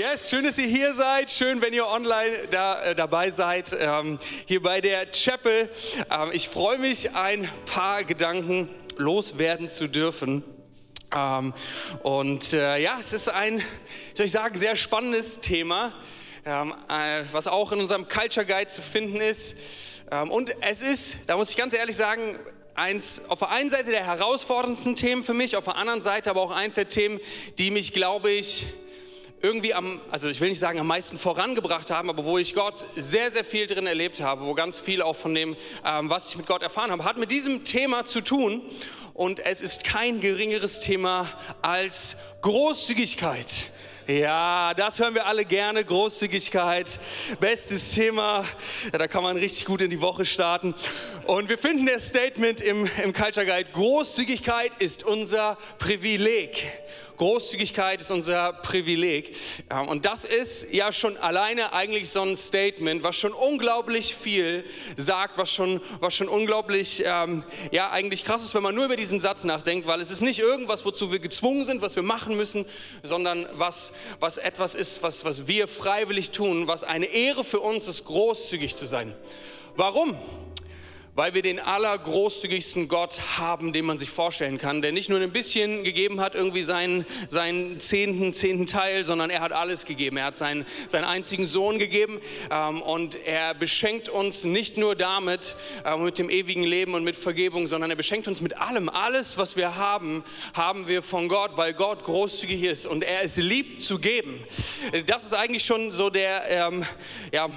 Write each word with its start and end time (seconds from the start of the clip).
Yes, 0.00 0.30
schön, 0.30 0.44
dass 0.44 0.56
ihr 0.56 0.66
hier 0.66 0.94
seid. 0.94 1.30
Schön, 1.30 1.60
wenn 1.60 1.74
ihr 1.74 1.86
online 1.86 2.48
da, 2.50 2.82
äh, 2.82 2.94
dabei 2.94 3.30
seid, 3.30 3.76
ähm, 3.78 4.18
hier 4.46 4.62
bei 4.62 4.80
der 4.80 5.10
Chapel. 5.10 5.68
Ähm, 6.10 6.30
ich 6.32 6.48
freue 6.48 6.78
mich, 6.78 7.14
ein 7.14 7.50
paar 7.66 8.04
Gedanken 8.04 8.70
loswerden 8.96 9.68
zu 9.68 9.88
dürfen. 9.88 10.42
Ähm, 11.14 11.52
und 12.02 12.54
äh, 12.54 12.78
ja, 12.78 12.96
es 12.98 13.12
ist 13.12 13.28
ein, 13.28 13.62
soll 14.14 14.24
ich 14.24 14.32
sagen, 14.32 14.58
sehr 14.58 14.74
spannendes 14.74 15.40
Thema, 15.40 15.92
ähm, 16.46 16.72
äh, 16.88 17.24
was 17.32 17.46
auch 17.46 17.70
in 17.72 17.80
unserem 17.80 18.08
Culture 18.08 18.46
Guide 18.46 18.68
zu 18.68 18.80
finden 18.80 19.20
ist. 19.20 19.54
Ähm, 20.10 20.30
und 20.30 20.54
es 20.62 20.80
ist, 20.80 21.16
da 21.26 21.36
muss 21.36 21.50
ich 21.50 21.58
ganz 21.58 21.74
ehrlich 21.74 21.96
sagen, 21.96 22.38
eins 22.74 23.20
auf 23.28 23.40
der 23.40 23.50
einen 23.50 23.68
Seite 23.68 23.90
der 23.90 24.06
herausforderndsten 24.06 24.94
Themen 24.94 25.22
für 25.22 25.34
mich, 25.34 25.56
auf 25.56 25.64
der 25.64 25.76
anderen 25.76 26.00
Seite 26.00 26.30
aber 26.30 26.40
auch 26.40 26.52
eins 26.52 26.76
der 26.76 26.88
Themen, 26.88 27.20
die 27.58 27.70
mich, 27.70 27.92
glaube 27.92 28.30
ich, 28.30 28.66
irgendwie 29.42 29.72
am, 29.72 30.00
also 30.10 30.28
ich 30.28 30.40
will 30.40 30.50
nicht 30.50 30.58
sagen 30.58 30.78
am 30.78 30.86
meisten 30.86 31.18
vorangebracht 31.18 31.90
haben, 31.90 32.10
aber 32.10 32.24
wo 32.24 32.36
ich 32.38 32.54
Gott 32.54 32.84
sehr, 32.96 33.30
sehr 33.30 33.44
viel 33.44 33.66
drin 33.66 33.86
erlebt 33.86 34.20
habe, 34.20 34.44
wo 34.44 34.54
ganz 34.54 34.78
viel 34.78 35.00
auch 35.02 35.16
von 35.16 35.34
dem, 35.34 35.56
ähm, 35.84 36.10
was 36.10 36.28
ich 36.28 36.36
mit 36.36 36.46
Gott 36.46 36.62
erfahren 36.62 36.90
habe, 36.90 37.04
hat 37.04 37.16
mit 37.16 37.30
diesem 37.30 37.64
Thema 37.64 38.04
zu 38.04 38.20
tun. 38.20 38.62
Und 39.14 39.40
es 39.40 39.60
ist 39.60 39.84
kein 39.84 40.20
geringeres 40.20 40.80
Thema 40.80 41.28
als 41.62 42.16
Großzügigkeit. 42.42 43.70
Ja, 44.06 44.74
das 44.74 44.98
hören 44.98 45.14
wir 45.14 45.26
alle 45.26 45.44
gerne. 45.44 45.84
Großzügigkeit, 45.84 46.98
bestes 47.38 47.92
Thema. 47.92 48.44
Ja, 48.92 48.98
da 48.98 49.08
kann 49.08 49.22
man 49.22 49.36
richtig 49.36 49.66
gut 49.66 49.82
in 49.82 49.90
die 49.90 50.00
Woche 50.00 50.24
starten. 50.24 50.74
Und 51.26 51.48
wir 51.48 51.58
finden 51.58 51.86
das 51.86 52.08
Statement 52.08 52.60
im, 52.60 52.88
im 53.02 53.12
Culture 53.12 53.46
Guide: 53.46 53.70
Großzügigkeit 53.72 54.72
ist 54.80 55.04
unser 55.04 55.58
Privileg. 55.78 56.66
Großzügigkeit 57.20 58.00
ist 58.00 58.10
unser 58.10 58.54
Privileg. 58.54 59.36
Und 59.88 60.06
das 60.06 60.24
ist 60.24 60.72
ja 60.72 60.90
schon 60.90 61.18
alleine 61.18 61.74
eigentlich 61.74 62.08
so 62.08 62.22
ein 62.22 62.34
Statement, 62.34 63.02
was 63.02 63.14
schon 63.14 63.34
unglaublich 63.34 64.14
viel 64.14 64.64
sagt, 64.96 65.36
was 65.36 65.52
schon, 65.52 65.82
was 66.00 66.14
schon 66.14 66.28
unglaublich, 66.28 67.02
ähm, 67.04 67.44
ja, 67.72 67.90
eigentlich 67.90 68.24
krass 68.24 68.42
ist, 68.42 68.54
wenn 68.54 68.62
man 68.62 68.74
nur 68.74 68.86
über 68.86 68.96
diesen 68.96 69.20
Satz 69.20 69.44
nachdenkt, 69.44 69.86
weil 69.86 70.00
es 70.00 70.10
ist 70.10 70.22
nicht 70.22 70.38
irgendwas, 70.38 70.82
wozu 70.86 71.12
wir 71.12 71.18
gezwungen 71.18 71.66
sind, 71.66 71.82
was 71.82 71.94
wir 71.94 72.02
machen 72.02 72.38
müssen, 72.38 72.64
sondern 73.02 73.46
was, 73.52 73.92
was 74.18 74.38
etwas 74.38 74.74
ist, 74.74 75.02
was, 75.02 75.22
was 75.22 75.46
wir 75.46 75.68
freiwillig 75.68 76.30
tun, 76.30 76.68
was 76.68 76.84
eine 76.84 77.04
Ehre 77.04 77.44
für 77.44 77.60
uns 77.60 77.86
ist, 77.86 78.06
großzügig 78.06 78.74
zu 78.74 78.86
sein. 78.86 79.14
Warum? 79.76 80.16
Weil 81.14 81.34
wir 81.34 81.42
den 81.42 81.58
allergroßzügigsten 81.58 82.88
Gott 82.88 83.20
haben, 83.36 83.72
den 83.72 83.84
man 83.84 83.98
sich 83.98 84.10
vorstellen 84.10 84.58
kann, 84.58 84.80
der 84.80 84.92
nicht 84.92 85.10
nur 85.10 85.20
ein 85.20 85.32
bisschen 85.32 85.84
gegeben 85.84 86.20
hat, 86.20 86.34
irgendwie 86.34 86.62
seinen, 86.62 87.04
seinen 87.28 87.80
zehnten, 87.80 88.32
zehnten 88.32 88.66
Teil, 88.66 89.04
sondern 89.04 89.30
er 89.30 89.40
hat 89.40 89.52
alles 89.52 89.84
gegeben. 89.84 90.16
Er 90.16 90.26
hat 90.26 90.36
seinen, 90.36 90.66
seinen 90.88 91.04
einzigen 91.04 91.46
Sohn 91.46 91.78
gegeben 91.78 92.20
ähm, 92.50 92.80
und 92.82 93.16
er 93.26 93.54
beschenkt 93.54 94.08
uns 94.08 94.44
nicht 94.44 94.76
nur 94.76 94.94
damit, 94.94 95.56
äh, 95.84 95.96
mit 95.96 96.18
dem 96.18 96.30
ewigen 96.30 96.62
Leben 96.62 96.94
und 96.94 97.04
mit 97.04 97.16
Vergebung, 97.16 97.66
sondern 97.66 97.90
er 97.90 97.96
beschenkt 97.96 98.28
uns 98.28 98.40
mit 98.40 98.56
allem. 98.56 98.88
Alles, 98.88 99.36
was 99.36 99.56
wir 99.56 99.76
haben, 99.76 100.24
haben 100.54 100.86
wir 100.86 101.02
von 101.02 101.28
Gott, 101.28 101.56
weil 101.56 101.74
Gott 101.74 102.04
großzügig 102.04 102.62
ist 102.62 102.86
und 102.86 103.02
er 103.02 103.22
es 103.22 103.36
liebt 103.36 103.82
zu 103.82 103.98
geben. 103.98 104.44
Das 105.06 105.24
ist 105.24 105.34
eigentlich 105.34 105.64
schon 105.64 105.90
so 105.90 106.08
der, 106.08 106.48
ähm, 106.48 106.84
ja, 107.32 107.50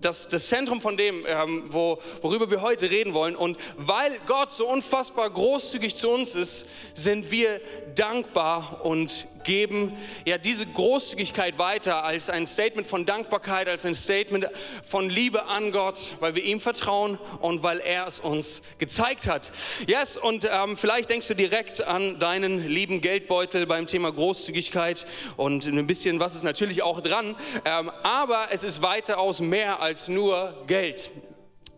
das, 0.00 0.28
das 0.28 0.48
Zentrum 0.48 0.80
von 0.80 0.96
dem, 0.96 1.24
ähm, 1.26 1.64
wo, 1.68 2.00
worüber 2.20 2.50
wir 2.50 2.60
heute 2.60 2.90
reden 2.90 2.97
reden 2.98 3.14
wollen. 3.14 3.36
Und 3.36 3.58
weil 3.76 4.18
Gott 4.26 4.50
so 4.52 4.68
unfassbar 4.68 5.30
großzügig 5.30 5.96
zu 5.96 6.08
uns 6.10 6.34
ist, 6.34 6.66
sind 6.94 7.30
wir 7.30 7.60
dankbar 7.94 8.84
und 8.84 9.26
geben 9.44 9.96
ja 10.26 10.36
diese 10.36 10.66
Großzügigkeit 10.66 11.58
weiter 11.58 12.04
als 12.04 12.28
ein 12.28 12.44
Statement 12.44 12.86
von 12.86 13.06
Dankbarkeit, 13.06 13.68
als 13.68 13.86
ein 13.86 13.94
Statement 13.94 14.48
von 14.82 15.08
Liebe 15.08 15.46
an 15.46 15.72
Gott, 15.72 16.12
weil 16.20 16.34
wir 16.34 16.44
ihm 16.44 16.60
vertrauen 16.60 17.18
und 17.40 17.62
weil 17.62 17.80
er 17.80 18.06
es 18.06 18.20
uns 18.20 18.62
gezeigt 18.78 19.26
hat. 19.26 19.50
Yes, 19.86 20.16
und 20.16 20.46
ähm, 20.50 20.76
vielleicht 20.76 21.08
denkst 21.08 21.28
du 21.28 21.34
direkt 21.34 21.82
an 21.82 22.18
deinen 22.18 22.68
lieben 22.68 23.00
Geldbeutel 23.00 23.66
beim 23.66 23.86
Thema 23.86 24.12
Großzügigkeit 24.12 25.06
und 25.36 25.66
ein 25.66 25.86
bisschen 25.86 26.20
was 26.20 26.34
ist 26.34 26.42
natürlich 26.42 26.82
auch 26.82 27.00
dran, 27.00 27.36
ähm, 27.64 27.90
aber 28.02 28.48
es 28.50 28.64
ist 28.64 28.82
weitaus 28.82 29.40
mehr 29.40 29.80
als 29.80 30.08
nur 30.08 30.64
Geld. 30.66 31.10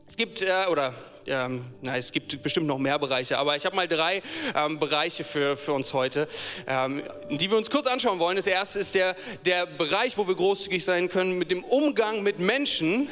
Es 0.08 0.16
gibt, 0.16 0.42
äh, 0.42 0.66
oder 0.68 0.94
ähm, 1.26 1.64
na, 1.82 1.96
es 1.96 2.12
gibt 2.12 2.42
bestimmt 2.42 2.66
noch 2.66 2.78
mehr 2.78 2.98
Bereiche, 2.98 3.38
aber 3.38 3.56
ich 3.56 3.66
habe 3.66 3.76
mal 3.76 3.88
drei 3.88 4.22
ähm, 4.54 4.78
Bereiche 4.78 5.24
für, 5.24 5.56
für 5.56 5.72
uns 5.72 5.92
heute, 5.92 6.28
ähm, 6.66 7.02
die 7.30 7.50
wir 7.50 7.58
uns 7.58 7.70
kurz 7.70 7.86
anschauen 7.86 8.18
wollen. 8.18 8.36
Das 8.36 8.46
erste 8.46 8.78
ist 8.78 8.94
der, 8.94 9.16
der 9.44 9.66
Bereich, 9.66 10.16
wo 10.18 10.26
wir 10.26 10.34
großzügig 10.34 10.84
sein 10.84 11.08
können 11.08 11.38
mit 11.38 11.50
dem 11.50 11.64
Umgang 11.64 12.22
mit 12.22 12.38
Menschen. 12.38 13.08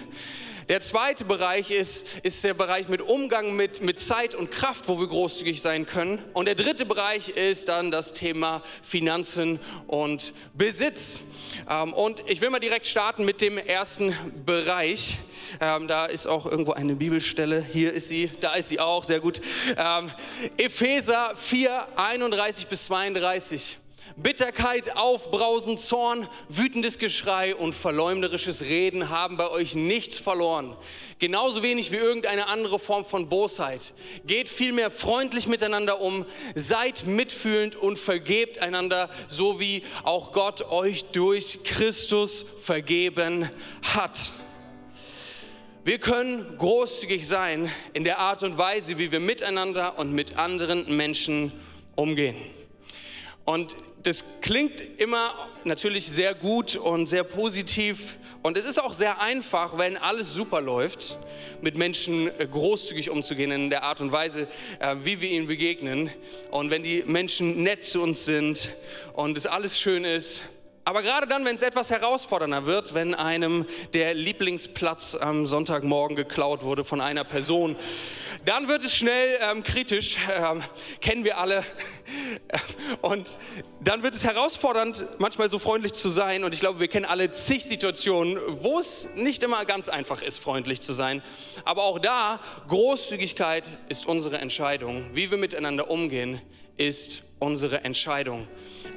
Der 0.69 0.83
zweite 0.83 1.25
Bereich 1.25 1.71
ist, 1.71 2.07
ist 2.23 2.45
der 2.45 2.53
Bereich 2.53 2.89
mit 2.89 3.01
Umgang 3.01 3.57
mit, 3.57 3.81
mit 3.81 4.01
Zeit 4.01 4.35
und 4.35 4.51
Kraft, 4.51 4.87
wo 4.87 5.01
wir 5.01 5.07
großzügig 5.07 5.63
sein 5.63 5.87
können. 5.87 6.23
Und 6.35 6.47
der 6.47 6.57
dritte 6.57 6.85
Bereich 6.85 7.31
ist 7.31 7.71
dann 7.71 7.91
das 7.91 8.13
Thema 8.13 8.61
Finanzen 8.83 9.61
und 9.87 10.35
Besitz. 10.53 11.23
Ähm, 11.71 11.95
und 11.95 12.23
ich 12.27 12.43
will 12.43 12.51
mal 12.51 12.61
direkt 12.61 12.85
starten 12.85 13.25
mit 13.25 13.41
dem 13.41 13.57
ersten 13.57 14.15
Bereich. 14.45 15.17
Ähm, 15.59 15.89
da 15.89 16.05
ist 16.05 16.27
auch 16.27 16.45
irgendwo 16.45 16.73
eine 16.73 16.97
Bibelstelle. 16.97 17.65
Hier 17.73 17.95
ist 17.95 18.09
sie, 18.09 18.31
da 18.41 18.53
ist 18.53 18.69
sie 18.69 18.79
auch, 18.79 19.05
sehr 19.05 19.21
gut. 19.21 19.41
Ähm, 19.75 20.13
Epheser 20.59 21.33
4, 21.35 21.97
31 21.97 22.67
bis 22.67 22.85
32. 22.85 23.79
Bitterkeit, 24.17 24.97
Aufbrausen, 24.97 25.79
Zorn, 25.79 26.29
wütendes 26.49 26.99
Geschrei 26.99 27.55
und 27.55 27.75
verleumderisches 27.75 28.63
Reden 28.63 29.11
haben 29.11 29.37
bei 29.37 29.51
euch 29.51 29.75
nichts 29.75 30.19
verloren. 30.19 30.77
Genauso 31.19 31.63
wenig 31.63 31.91
wie 31.91 31.97
irgendeine 31.97 32.47
andere 32.47 32.79
Form 32.79 33.05
von 33.05 33.29
Bosheit. 33.29 33.93
Geht 34.25 34.49
vielmehr 34.49 34.91
freundlich 34.91 35.47
miteinander 35.47 36.01
um, 36.01 36.27
seid 36.55 37.07
mitfühlend 37.07 37.77
und 37.77 37.99
vergebt 37.99 38.61
einander, 38.61 39.11
so 39.29 39.61
wie 39.61 39.83
auch 40.05 40.33
Gott 40.33 40.63
euch 40.63 41.05
durch 41.07 41.61
Christus 41.65 42.47
vergeben 42.61 43.51
hat. 43.83 44.33
Wir 45.85 45.99
können 45.99 46.59
großzügig 46.59 47.27
sein 47.27 47.71
in 47.95 48.05
der 48.05 48.19
Art 48.19 48.43
und 48.43 48.59
Weise, 48.59 48.99
wie 48.99 49.11
wir 49.11 49.21
miteinander 49.21 49.99
und 49.99 50.13
mit 50.13 50.37
anderen 50.37 50.97
Menschen 50.97 51.53
umgehen. 51.97 52.37
Und 53.49 53.79
das 54.03 54.27
klingt 54.43 54.83
immer 55.01 55.49
natürlich 55.65 56.11
sehr 56.11 56.35
gut 56.35 56.77
und 56.77 57.07
sehr 57.07 57.25
positiv. 57.25 58.19
Und 58.43 58.59
es 58.59 58.67
ist 58.67 58.79
auch 58.79 58.93
sehr 58.93 59.23
einfach, 59.23 59.79
wenn 59.79 59.97
alles 59.97 60.35
super 60.35 60.61
läuft, 60.61 61.17
mit 61.63 61.79
Menschen 61.79 62.29
äh, 62.39 62.47
großzügig 62.47 63.09
umzugehen 63.09 63.51
in 63.51 63.71
der 63.71 63.85
Art 63.85 64.03
und 64.03 64.13
Weise, 64.13 64.49
äh, 64.81 64.97
wie 65.03 65.23
wir 65.23 65.31
ihnen 65.31 65.47
begegnen. 65.47 66.11
Und 66.51 66.71
wenn 66.71 66.83
die 66.83 67.03
Menschen 67.07 67.63
nett 67.63 67.87
zu 67.87 68.03
uns 68.03 68.27
sind 68.27 68.71
und 69.15 69.39
es 69.39 69.47
alles 69.47 69.81
schön 69.81 70.05
ist. 70.05 70.43
Aber 70.89 71.03
gerade 71.03 71.27
dann, 71.27 71.45
wenn 71.45 71.55
es 71.55 71.61
etwas 71.61 71.91
herausfordernder 71.91 72.65
wird, 72.65 72.95
wenn 72.95 73.15
einem 73.15 73.67
der 73.93 74.15
Lieblingsplatz 74.15 75.15
am 75.17 75.45
Sonntagmorgen 75.45 76.17
geklaut 76.17 76.63
wurde 76.63 76.83
von 76.83 77.03
einer 77.03 77.25
Person, 77.25 77.77
dann 78.47 78.69
wird 78.69 78.83
es 78.83 78.97
schnell 78.97 79.39
ähm, 79.43 79.63
kritisch, 79.63 80.17
ähm, 80.35 80.63
kennen 81.03 81.25
wir 81.25 81.37
alle. 81.37 81.63
Und 83.03 83.37
dann 83.83 84.03
wird 84.03 84.15
es 84.15 84.25
herausfordernd, 84.25 85.05
manchmal 85.19 85.51
so 85.51 85.59
freundlich 85.59 85.93
zu 85.93 86.09
sein. 86.09 86.43
Und 86.43 86.55
ich 86.55 86.61
glaube, 86.61 86.81
wir 86.81 86.89
kennen 86.89 87.05
alle 87.05 87.33
zig 87.33 87.67
Situationen, 87.67 88.39
wo 88.63 88.79
es 88.79 89.11
nicht 89.15 89.43
immer 89.43 89.67
ganz 89.67 89.91
einfach 89.91 90.23
ist, 90.23 90.39
freundlich 90.39 90.81
zu 90.81 90.95
sein. 90.95 91.23
Aber 91.67 91.83
auch 91.83 91.99
da, 91.99 92.41
Großzügigkeit 92.67 93.71
ist 93.91 94.07
unsere 94.07 94.39
Entscheidung. 94.39 95.11
Wie 95.13 95.31
wir 95.31 95.37
miteinander 95.37 95.91
umgehen, 95.91 96.41
ist 96.79 97.25
unsere 97.39 97.85
Entscheidung. 97.85 98.47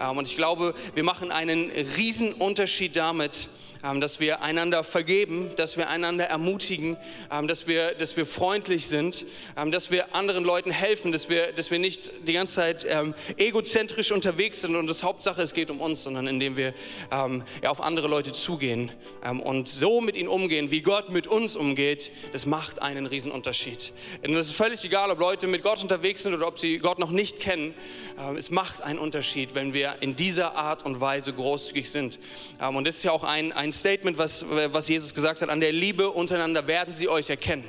Ähm, 0.02 0.18
und 0.18 0.28
ich 0.28 0.36
glaube, 0.36 0.74
wir 0.96 1.04
machen 1.04 1.32
einen 1.32 1.72
riesen 1.98 2.34
Unterschied 2.34 2.96
damit, 2.96 3.48
ähm, 3.84 4.00
dass 4.00 4.20
wir 4.20 4.42
einander 4.42 4.84
vergeben, 4.84 5.52
dass 5.56 5.76
wir 5.78 5.90
einander 5.90 6.26
ermutigen, 6.26 6.98
ähm, 7.32 7.48
dass 7.48 7.68
wir, 7.68 7.94
dass 7.94 8.16
wir 8.16 8.26
freundlich 8.26 8.88
sind, 8.88 9.26
dass 9.72 9.92
wir 9.92 10.14
anderen 10.14 10.44
Leuten 10.44 10.72
helfen, 10.72 11.12
dass 11.12 11.30
wir, 11.30 11.52
dass 11.52 11.72
wir 11.72 11.80
nicht 11.80 12.12
die 12.28 12.34
ganze 12.34 12.56
Zeit 12.56 12.88
egozentrisch 13.38 14.12
unterwegs 14.12 14.62
sind 14.62 14.76
und 14.76 14.88
das 14.88 15.04
Hauptsache 15.04 15.42
es 15.42 15.54
geht 15.54 15.70
um 15.70 15.82
uns, 15.82 16.04
sondern 16.04 16.28
indem 16.28 16.58
wir 16.58 16.74
auf 17.66 17.82
andere 17.82 18.08
Leute 18.08 18.32
zugehen 18.32 18.92
und 19.44 19.68
so 19.68 20.02
mit 20.02 20.18
ihnen 20.18 20.30
umgehen, 20.30 20.72
wie 20.72 20.82
Gott 20.82 21.10
mit 21.10 21.28
uns 21.28 21.56
umgeht, 21.56 22.12
das 22.32 22.46
macht 22.46 22.82
einen 22.82 23.06
riesen 23.06 23.32
Unterschied. 23.32 23.92
Und 24.24 24.34
es 24.36 24.48
ist 24.48 24.56
völlig 24.56 24.84
egal, 24.84 25.12
ob 25.12 25.20
Leute 25.20 25.48
mit 25.48 25.62
Gott 25.62 25.82
unterwegs 25.82 26.24
sind 26.24 26.34
oder 26.34 26.48
ob 26.48 26.60
sie 26.60 26.78
Gott 26.78 27.00
noch 27.00 27.12
nicht 27.12 27.40
kennen. 27.40 27.74
Es 28.38 28.50
macht 28.50 28.82
einen 28.82 29.00
Unterschied, 29.00 29.56
wenn 29.56 29.74
wir 29.74 29.96
in 30.02 30.16
dieser 30.16 30.56
Art 30.56 30.86
und 30.86 31.02
Weise 31.02 31.34
großzügig 31.34 31.90
sind. 31.90 32.20
Und 32.60 32.86
das 32.86 32.98
ist 32.98 33.04
ja 33.04 33.12
auch 33.12 33.24
ein, 33.24 33.52
ein 33.52 33.72
Statement, 33.72 34.18
was, 34.18 34.46
was 34.50 34.88
Jesus 34.88 35.14
gesagt 35.14 35.42
hat, 35.42 35.50
an 35.50 35.60
der 35.60 35.72
Liebe 35.72 36.10
untereinander 36.10 36.68
werden 36.68 36.94
sie 36.94 37.08
euch 37.08 37.30
erkennen. 37.30 37.66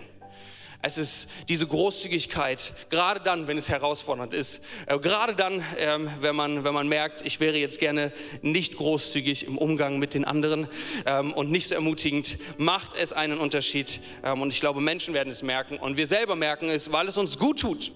Es 0.85 0.99
ist 0.99 1.29
diese 1.49 1.65
Großzügigkeit, 1.65 2.73
gerade 2.91 3.21
dann, 3.21 3.47
wenn 3.47 3.57
es 3.57 3.69
herausfordernd 3.69 4.35
ist, 4.35 4.61
äh, 4.89 4.99
gerade 4.99 5.37
dann, 5.37 5.65
ähm, 5.79 6.11
wenn, 6.21 6.35
man, 6.35 6.65
wenn 6.65 6.75
man 6.75 6.89
merkt, 6.89 7.25
ich 7.25 7.39
wäre 7.39 7.57
jetzt 7.57 7.79
gerne 7.79 8.13
nicht 8.43 8.77
großzügig 8.77 9.47
im 9.47 9.59
Umgang 9.59 10.01
mit 10.01 10.13
den 10.13 10.25
anderen 10.25 10.67
ähm, 11.07 11.33
und 11.35 11.53
nicht 11.53 11.69
so 11.69 11.77
ermutigend, 11.77 12.37
macht 12.59 12.97
es 12.97 13.13
einen 13.13 13.39
Unterschied. 13.39 14.01
Ähm, 14.25 14.43
und 14.43 14.53
ich 14.53 14.59
glaube, 14.59 14.81
Menschen 14.81 15.15
werden 15.15 15.29
es 15.29 15.45
merken 15.45 15.79
und 15.79 15.97
wir 15.97 16.09
selber 16.09 16.35
merken 16.35 16.69
es, 16.69 16.91
weil 16.91 17.07
es 17.07 17.17
uns 17.17 17.39
gut 17.39 17.61
tut. 17.61 17.93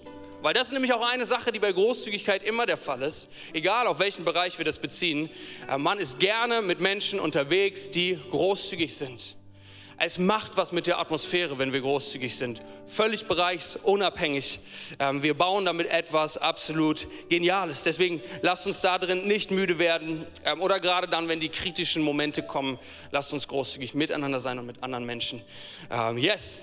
Weil 0.47 0.53
das 0.53 0.67
ist 0.67 0.73
nämlich 0.73 0.93
auch 0.93 1.05
eine 1.05 1.25
Sache, 1.25 1.51
die 1.51 1.59
bei 1.59 1.73
Großzügigkeit 1.73 2.41
immer 2.41 2.65
der 2.65 2.77
Fall 2.77 3.01
ist, 3.01 3.27
egal 3.51 3.85
auf 3.85 3.99
welchen 3.99 4.23
Bereich 4.23 4.57
wir 4.57 4.63
das 4.63 4.79
beziehen. 4.79 5.29
Äh, 5.69 5.77
man 5.77 5.99
ist 5.99 6.21
gerne 6.21 6.61
mit 6.61 6.79
Menschen 6.79 7.19
unterwegs, 7.19 7.91
die 7.91 8.17
großzügig 8.31 8.95
sind. 8.95 9.35
Es 9.97 10.17
macht 10.17 10.55
was 10.55 10.71
mit 10.71 10.87
der 10.87 10.99
Atmosphäre, 10.99 11.59
wenn 11.59 11.73
wir 11.73 11.81
großzügig 11.81 12.37
sind. 12.37 12.61
Völlig 12.85 13.25
bereichsunabhängig. 13.25 14.61
Ähm, 14.99 15.21
wir 15.21 15.33
bauen 15.33 15.65
damit 15.65 15.89
etwas 15.89 16.37
absolut 16.37 17.09
Geniales. 17.27 17.83
Deswegen 17.83 18.21
lasst 18.41 18.65
uns 18.67 18.79
da 18.79 18.97
drin 18.99 19.27
nicht 19.27 19.51
müde 19.51 19.79
werden. 19.79 20.25
Ähm, 20.45 20.61
oder 20.61 20.79
gerade 20.79 21.09
dann, 21.09 21.27
wenn 21.27 21.41
die 21.41 21.49
kritischen 21.49 22.01
Momente 22.01 22.41
kommen, 22.41 22.79
lasst 23.11 23.33
uns 23.33 23.49
großzügig 23.49 23.95
miteinander 23.95 24.39
sein 24.39 24.59
und 24.59 24.65
mit 24.65 24.81
anderen 24.81 25.05
Menschen. 25.05 25.41
Ähm, 25.91 26.17
yes. 26.17 26.61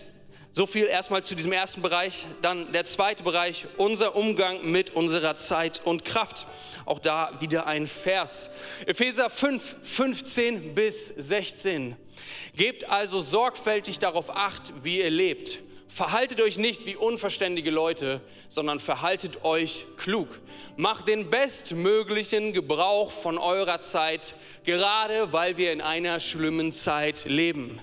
So 0.57 0.69
viel 0.69 0.85
erstmal 0.85 1.25
zu 1.25 1.35
diesem 1.35 1.51
ersten 1.51 1.83
Bereich. 1.83 2.29
Dann 2.41 2.71
der 2.71 2.85
zweite 2.85 3.25
Bereich, 3.25 3.67
unser 3.77 4.15
Umgang 4.15 4.65
mit 4.71 4.95
unserer 4.95 5.35
Zeit 5.35 5.83
und 5.85 6.05
Kraft. 6.05 6.47
Auch 6.85 7.01
da 7.01 7.33
wieder 7.41 7.67
ein 7.67 7.89
Vers. 7.89 8.51
Epheser 8.87 9.31
5, 9.31 9.79
15 9.83 10.77
bis 10.77 11.09
16. 11.09 11.97
Gebt 12.55 12.89
also 12.89 13.19
sorgfältig 13.19 13.99
darauf 13.99 14.31
acht, 14.31 14.73
wie 14.85 15.01
ihr 15.01 15.11
lebt. 15.11 15.59
Verhaltet 15.89 16.41
euch 16.41 16.57
nicht 16.57 16.87
wie 16.87 16.95
unverständige 16.95 17.73
Leute, 17.73 18.21
sondern 18.47 18.79
verhaltet 18.79 19.45
euch 19.45 19.87
klug. 19.97 20.41
Macht 20.77 21.09
den 21.09 21.31
bestmöglichen 21.31 22.53
Gebrauch 22.53 23.11
von 23.11 23.39
eurer 23.39 23.81
Zeit, 23.81 24.37
gerade 24.63 25.33
weil 25.33 25.57
wir 25.57 25.73
in 25.73 25.81
einer 25.81 26.21
schlimmen 26.21 26.71
Zeit 26.71 27.25
leben. 27.25 27.81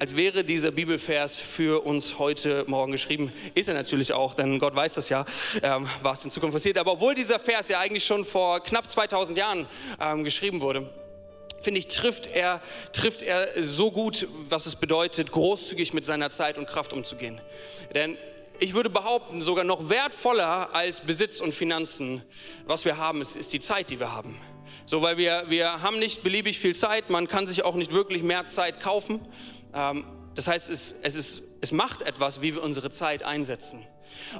Als 0.00 0.16
wäre 0.16 0.44
dieser 0.44 0.70
Bibelvers 0.70 1.38
für 1.38 1.84
uns 1.84 2.18
heute 2.18 2.64
Morgen 2.66 2.90
geschrieben. 2.90 3.34
Ist 3.54 3.68
er 3.68 3.74
natürlich 3.74 4.14
auch, 4.14 4.32
denn 4.32 4.58
Gott 4.58 4.74
weiß 4.74 4.94
das 4.94 5.10
ja, 5.10 5.26
ähm, 5.62 5.86
was 6.00 6.24
in 6.24 6.30
Zukunft 6.30 6.54
passiert. 6.54 6.78
Aber 6.78 6.92
obwohl 6.92 7.14
dieser 7.14 7.38
Vers 7.38 7.68
ja 7.68 7.80
eigentlich 7.80 8.06
schon 8.06 8.24
vor 8.24 8.60
knapp 8.60 8.90
2000 8.90 9.36
Jahren 9.36 9.68
ähm, 10.00 10.24
geschrieben 10.24 10.62
wurde, 10.62 10.90
finde 11.60 11.80
ich, 11.80 11.88
trifft 11.88 12.28
er, 12.28 12.62
trifft 12.94 13.20
er 13.20 13.62
so 13.62 13.90
gut, 13.90 14.26
was 14.48 14.64
es 14.64 14.74
bedeutet, 14.74 15.32
großzügig 15.32 15.92
mit 15.92 16.06
seiner 16.06 16.30
Zeit 16.30 16.56
und 16.56 16.66
Kraft 16.66 16.94
umzugehen. 16.94 17.38
Denn 17.94 18.16
ich 18.58 18.72
würde 18.72 18.88
behaupten, 18.88 19.42
sogar 19.42 19.64
noch 19.64 19.90
wertvoller 19.90 20.74
als 20.74 21.02
Besitz 21.02 21.42
und 21.42 21.54
Finanzen, 21.54 22.22
was 22.64 22.86
wir 22.86 22.96
haben, 22.96 23.20
ist, 23.20 23.36
ist 23.36 23.52
die 23.52 23.60
Zeit, 23.60 23.90
die 23.90 24.00
wir 24.00 24.12
haben. 24.12 24.40
So, 24.86 25.02
weil 25.02 25.18
wir, 25.18 25.44
wir 25.48 25.82
haben 25.82 25.98
nicht 25.98 26.22
beliebig 26.22 26.58
viel 26.58 26.74
Zeit, 26.74 27.10
man 27.10 27.28
kann 27.28 27.46
sich 27.46 27.64
auch 27.64 27.74
nicht 27.74 27.92
wirklich 27.92 28.22
mehr 28.22 28.46
Zeit 28.46 28.80
kaufen. 28.80 29.20
Ähm, 29.74 30.04
das 30.34 30.48
heißt, 30.48 30.70
es, 30.70 30.94
es, 31.02 31.14
ist, 31.14 31.42
es 31.60 31.72
macht 31.72 32.02
etwas, 32.02 32.40
wie 32.40 32.54
wir 32.54 32.62
unsere 32.62 32.90
Zeit 32.90 33.22
einsetzen. 33.22 33.84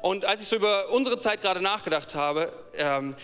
Und 0.03 0.25
als 0.25 0.43
ich 0.43 0.49
so 0.49 0.57
über 0.57 0.91
unsere 0.91 1.19
Zeit 1.19 1.41
gerade 1.41 1.61
nachgedacht 1.61 2.15
habe, 2.15 2.53
ähm, 2.75 3.15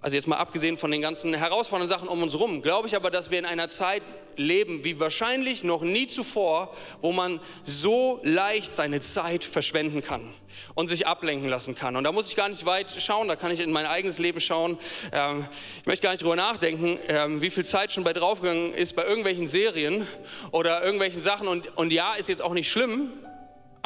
also 0.00 0.16
jetzt 0.16 0.26
mal 0.26 0.36
abgesehen 0.36 0.76
von 0.76 0.90
den 0.90 1.00
ganzen 1.00 1.34
herausfordernden 1.34 1.88
Sachen 1.88 2.08
um 2.08 2.22
uns 2.22 2.32
herum, 2.34 2.62
glaube 2.62 2.86
ich 2.86 2.96
aber, 2.96 3.10
dass 3.10 3.30
wir 3.30 3.38
in 3.38 3.44
einer 3.44 3.68
Zeit 3.68 4.02
leben, 4.36 4.84
wie 4.84 5.00
wahrscheinlich 5.00 5.64
noch 5.64 5.82
nie 5.82 6.06
zuvor, 6.06 6.74
wo 7.00 7.12
man 7.12 7.40
so 7.64 8.20
leicht 8.22 8.74
seine 8.74 9.00
Zeit 9.00 9.44
verschwenden 9.44 10.02
kann 10.02 10.32
und 10.74 10.88
sich 10.88 11.06
ablenken 11.06 11.48
lassen 11.48 11.74
kann. 11.74 11.96
Und 11.96 12.04
da 12.04 12.12
muss 12.12 12.28
ich 12.28 12.36
gar 12.36 12.48
nicht 12.48 12.66
weit 12.66 12.90
schauen, 12.90 13.28
da 13.28 13.36
kann 13.36 13.50
ich 13.50 13.60
in 13.60 13.72
mein 13.72 13.86
eigenes 13.86 14.18
Leben 14.18 14.40
schauen. 14.40 14.78
Ähm, 15.12 15.46
ich 15.80 15.86
möchte 15.86 16.02
gar 16.02 16.10
nicht 16.10 16.22
drüber 16.22 16.36
nachdenken, 16.36 16.98
ähm, 17.08 17.40
wie 17.40 17.50
viel 17.50 17.64
Zeit 17.64 17.92
schon 17.92 18.04
bei 18.04 18.12
draufgegangen 18.12 18.74
ist 18.74 18.94
bei 18.94 19.04
irgendwelchen 19.04 19.46
Serien 19.46 20.06
oder 20.50 20.84
irgendwelchen 20.84 21.22
Sachen. 21.22 21.48
Und, 21.48 21.76
und 21.76 21.92
ja, 21.92 22.14
ist 22.14 22.28
jetzt 22.28 22.42
auch 22.42 22.52
nicht 22.52 22.70
schlimm, 22.70 23.12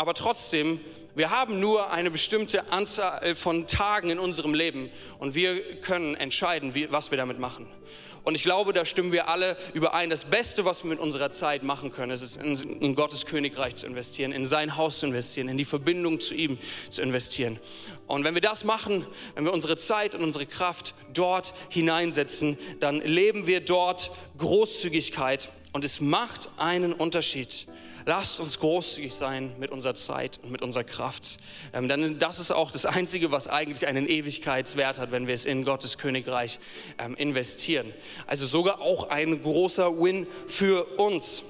aber 0.00 0.14
trotzdem 0.14 0.80
wir 1.14 1.28
haben 1.28 1.60
nur 1.60 1.90
eine 1.90 2.10
bestimmte 2.10 2.72
Anzahl 2.72 3.34
von 3.34 3.66
Tagen 3.66 4.08
in 4.08 4.18
unserem 4.18 4.54
Leben 4.54 4.88
und 5.18 5.34
wir 5.34 5.60
können 5.80 6.14
entscheiden, 6.14 6.74
wie, 6.74 6.90
was 6.90 7.10
wir 7.10 7.18
damit 7.18 7.38
machen. 7.38 7.66
Und 8.24 8.34
ich 8.34 8.42
glaube, 8.42 8.72
da 8.72 8.86
stimmen 8.86 9.12
wir 9.12 9.28
alle 9.28 9.58
überein. 9.74 10.08
Das 10.08 10.24
Beste, 10.24 10.64
was 10.64 10.84
wir 10.84 10.88
mit 10.88 10.98
unserer 10.98 11.30
Zeit 11.30 11.62
machen 11.62 11.90
können, 11.90 12.12
ist 12.12 12.22
es, 12.22 12.36
in, 12.36 12.80
in 12.80 12.94
Gottes 12.94 13.26
Königreich 13.26 13.76
zu 13.76 13.86
investieren, 13.86 14.32
in 14.32 14.46
sein 14.46 14.78
Haus 14.78 15.00
zu 15.00 15.06
investieren, 15.06 15.48
in 15.48 15.58
die 15.58 15.66
Verbindung 15.66 16.20
zu 16.20 16.34
ihm 16.34 16.58
zu 16.88 17.02
investieren. 17.02 17.58
Und 18.06 18.24
wenn 18.24 18.32
wir 18.34 18.40
das 18.40 18.64
machen, 18.64 19.06
wenn 19.34 19.44
wir 19.44 19.52
unsere 19.52 19.76
Zeit 19.76 20.14
und 20.14 20.24
unsere 20.24 20.46
Kraft 20.46 20.94
dort 21.12 21.52
hineinsetzen, 21.68 22.56
dann 22.78 23.02
leben 23.02 23.46
wir 23.46 23.60
dort 23.60 24.10
Großzügigkeit 24.38 25.50
und 25.72 25.84
es 25.84 26.00
macht 26.00 26.48
einen 26.56 26.94
Unterschied. 26.94 27.66
Lasst 28.06 28.40
uns 28.40 28.58
großzügig 28.58 29.14
sein 29.14 29.52
mit 29.58 29.70
unserer 29.70 29.94
Zeit 29.94 30.38
und 30.42 30.50
mit 30.50 30.62
unserer 30.62 30.84
Kraft. 30.84 31.38
Ähm, 31.72 31.88
denn 31.88 32.18
das 32.18 32.38
ist 32.38 32.50
auch 32.50 32.70
das 32.70 32.86
Einzige, 32.86 33.30
was 33.30 33.46
eigentlich 33.46 33.86
einen 33.86 34.08
Ewigkeitswert 34.08 34.98
hat, 34.98 35.12
wenn 35.12 35.26
wir 35.26 35.34
es 35.34 35.44
in 35.44 35.64
Gottes 35.64 35.98
Königreich 35.98 36.58
ähm, 36.98 37.14
investieren. 37.16 37.92
Also 38.26 38.46
sogar 38.46 38.80
auch 38.80 39.08
ein 39.10 39.42
großer 39.42 40.00
Win 40.00 40.26
für 40.48 40.84
uns. 40.98 41.44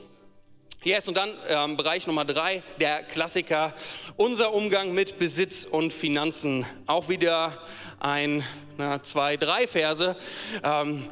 Yes, 0.82 1.06
und 1.08 1.17
dann 1.19 1.35
ähm, 1.47 1.76
Bereich 1.76 2.06
Nummer 2.06 2.25
drei, 2.25 2.62
der 2.81 3.02
Klassiker, 3.02 3.75
unser 4.17 4.55
Umgang 4.55 4.94
mit 4.94 5.19
Besitz 5.19 5.67
und 5.67 5.93
Finanzen. 5.93 6.64
Auch 6.87 7.11
wieder 7.11 7.58
ein, 7.99 8.43
na, 8.79 9.02
zwei, 9.02 9.37
drei 9.37 9.67
Verse. 9.67 10.17
Ähm, 10.64 11.11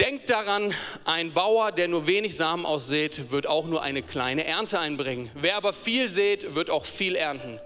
Denkt 0.00 0.30
daran, 0.30 0.72
ein 1.04 1.34
Bauer, 1.34 1.72
der 1.72 1.86
nur 1.86 2.06
wenig 2.06 2.34
Samen 2.34 2.64
aussät, 2.64 3.30
wird 3.30 3.46
auch 3.46 3.66
nur 3.66 3.82
eine 3.82 4.02
kleine 4.02 4.44
Ernte 4.44 4.78
einbringen. 4.78 5.30
Wer 5.34 5.56
aber 5.56 5.74
viel 5.74 6.08
sät, 6.08 6.54
wird 6.54 6.70
auch 6.70 6.86
viel 6.86 7.14
ernten. 7.14 7.60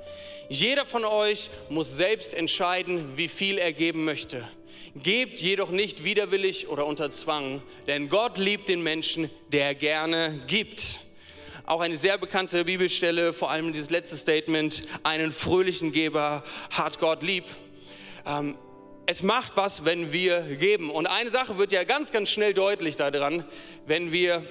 Jeder 0.49 0.85
von 0.85 1.05
euch 1.05 1.49
muss 1.69 1.97
selbst 1.97 2.35
entscheiden, 2.35 3.17
wie 3.17 3.29
viel 3.29 3.57
er 3.57 3.73
geben 3.73 4.05
möchte. 4.05 4.49
Gebt 4.97 5.41
jedoch 5.43 5.71
nicht 5.71 6.05
widerwillig 6.05 6.67
oder 6.67 6.87
unter 6.87 7.13
Zwang, 7.13 7.63
denn 7.87 8.09
Gott 8.09 8.37
liebt 8.37 8.69
den 8.69 8.83
Menschen, 8.83 9.31
der 9.53 9.77
gerne 9.77 10.41
gibt. 10.49 10.99
Auch 11.67 11.81
eine 11.81 11.95
sehr 11.95 12.19
bekannte 12.19 12.65
Bibelstelle, 12.65 13.33
vor 13.33 13.53
allem 13.53 13.73
dieses 13.73 13.91
letzte 13.91 14.17
Statement, 14.17 14.83
einen 15.05 15.31
fröhlichen 15.31 15.93
Geber 15.93 16.43
hat 16.71 16.99
Gott 16.99 17.23
lieb. 17.23 17.45
Ähm, 18.27 18.59
es 19.07 19.23
macht 19.23 19.57
was, 19.57 19.85
wenn 19.85 20.13
wir 20.13 20.41
geben. 20.43 20.91
Und 20.91 21.07
eine 21.07 21.31
Sache 21.31 21.59
wird 21.59 21.73
ja 21.73 21.85
ganz, 21.85 22.13
ganz 22.13 22.31
schnell 22.31 22.55
deutlich 22.55 22.97
daran, 22.97 23.45
wenn 23.87 24.13
wir 24.13 24.45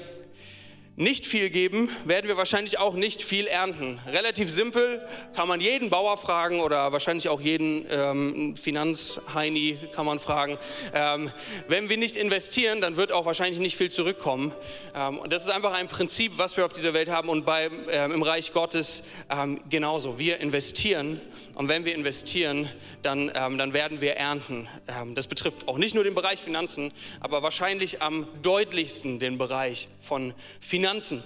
nicht 0.96 1.26
viel 1.26 1.50
geben, 1.50 1.90
werden 2.06 2.28
wir 2.28 2.38
wahrscheinlich 2.38 2.78
auch 2.78 2.94
nicht 2.94 3.24
viel 3.24 3.48
ernten. 3.48 4.00
Relativ 4.06 4.52
simpel, 4.52 5.02
kann 5.36 5.48
man 5.48 5.60
jeden 5.60 5.90
Bauer 5.90 6.18
fragen 6.18 6.60
oder 6.60 6.92
wahrscheinlich 6.92 7.30
auch 7.30 7.42
jeden 7.42 7.88
ähm, 7.90 8.56
Finanzheini 8.56 9.80
kann 9.92 10.06
man 10.06 10.20
fragen. 10.20 10.60
Ähm, 10.94 11.32
wenn 11.68 11.90
wir 11.90 11.98
nicht 11.98 12.16
investieren, 12.16 12.80
dann 12.80 12.96
wird 12.96 13.12
auch 13.12 13.26
wahrscheinlich 13.26 13.60
nicht 13.60 13.76
viel 13.76 13.90
zurückkommen. 13.90 14.54
Ähm, 14.94 15.18
und 15.18 15.34
das 15.34 15.44
ist 15.44 15.50
einfach 15.50 15.74
ein 15.74 15.88
Prinzip, 15.88 16.34
was 16.38 16.58
wir 16.58 16.66
auf 16.66 16.74
dieser 16.74 16.94
Welt 16.94 17.10
haben 17.10 17.28
und 17.28 17.44
bei, 17.44 17.72
ähm, 17.90 18.12
im 18.12 18.22
Reich 18.22 18.54
Gottes 18.54 19.02
ähm, 19.32 19.62
genauso. 19.72 20.20
Wir 20.20 20.40
investieren 20.42 21.20
und 21.56 21.70
wenn 21.70 21.86
wir 21.86 21.96
investieren, 21.96 22.70
dann, 23.02 23.32
ähm, 23.34 23.58
dann 23.58 23.74
werden 23.74 24.00
wir 24.00 24.14
ernten. 24.14 24.68
das 25.14 25.28
betrifft 25.28 25.68
auch 25.68 25.78
nicht 25.78 25.94
nur 25.94 26.04
den 26.04 26.16
Bereich 26.16 26.40
Finanzen, 26.40 26.92
aber 27.20 27.44
wahrscheinlich 27.44 28.02
am 28.02 28.28
deutlichsten 28.42 29.20
den 29.20 29.38
Bereich 29.38 29.88
von 29.98 30.34
Finanzen. 30.60 30.83
Finanzen. 30.84 31.24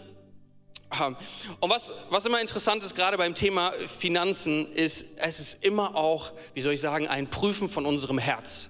Und 1.59 1.69
was, 1.71 1.91
was 2.11 2.27
immer 2.27 2.39
interessant 2.39 2.83
ist, 2.83 2.93
gerade 2.93 3.17
beim 3.17 3.33
Thema 3.33 3.73
Finanzen, 3.87 4.71
ist, 4.71 5.07
es 5.15 5.39
ist 5.39 5.65
immer 5.65 5.95
auch, 5.95 6.31
wie 6.53 6.61
soll 6.61 6.73
ich 6.73 6.79
sagen, 6.79 7.07
ein 7.07 7.27
Prüfen 7.27 7.69
von 7.69 7.87
unserem 7.87 8.19
Herz. 8.19 8.69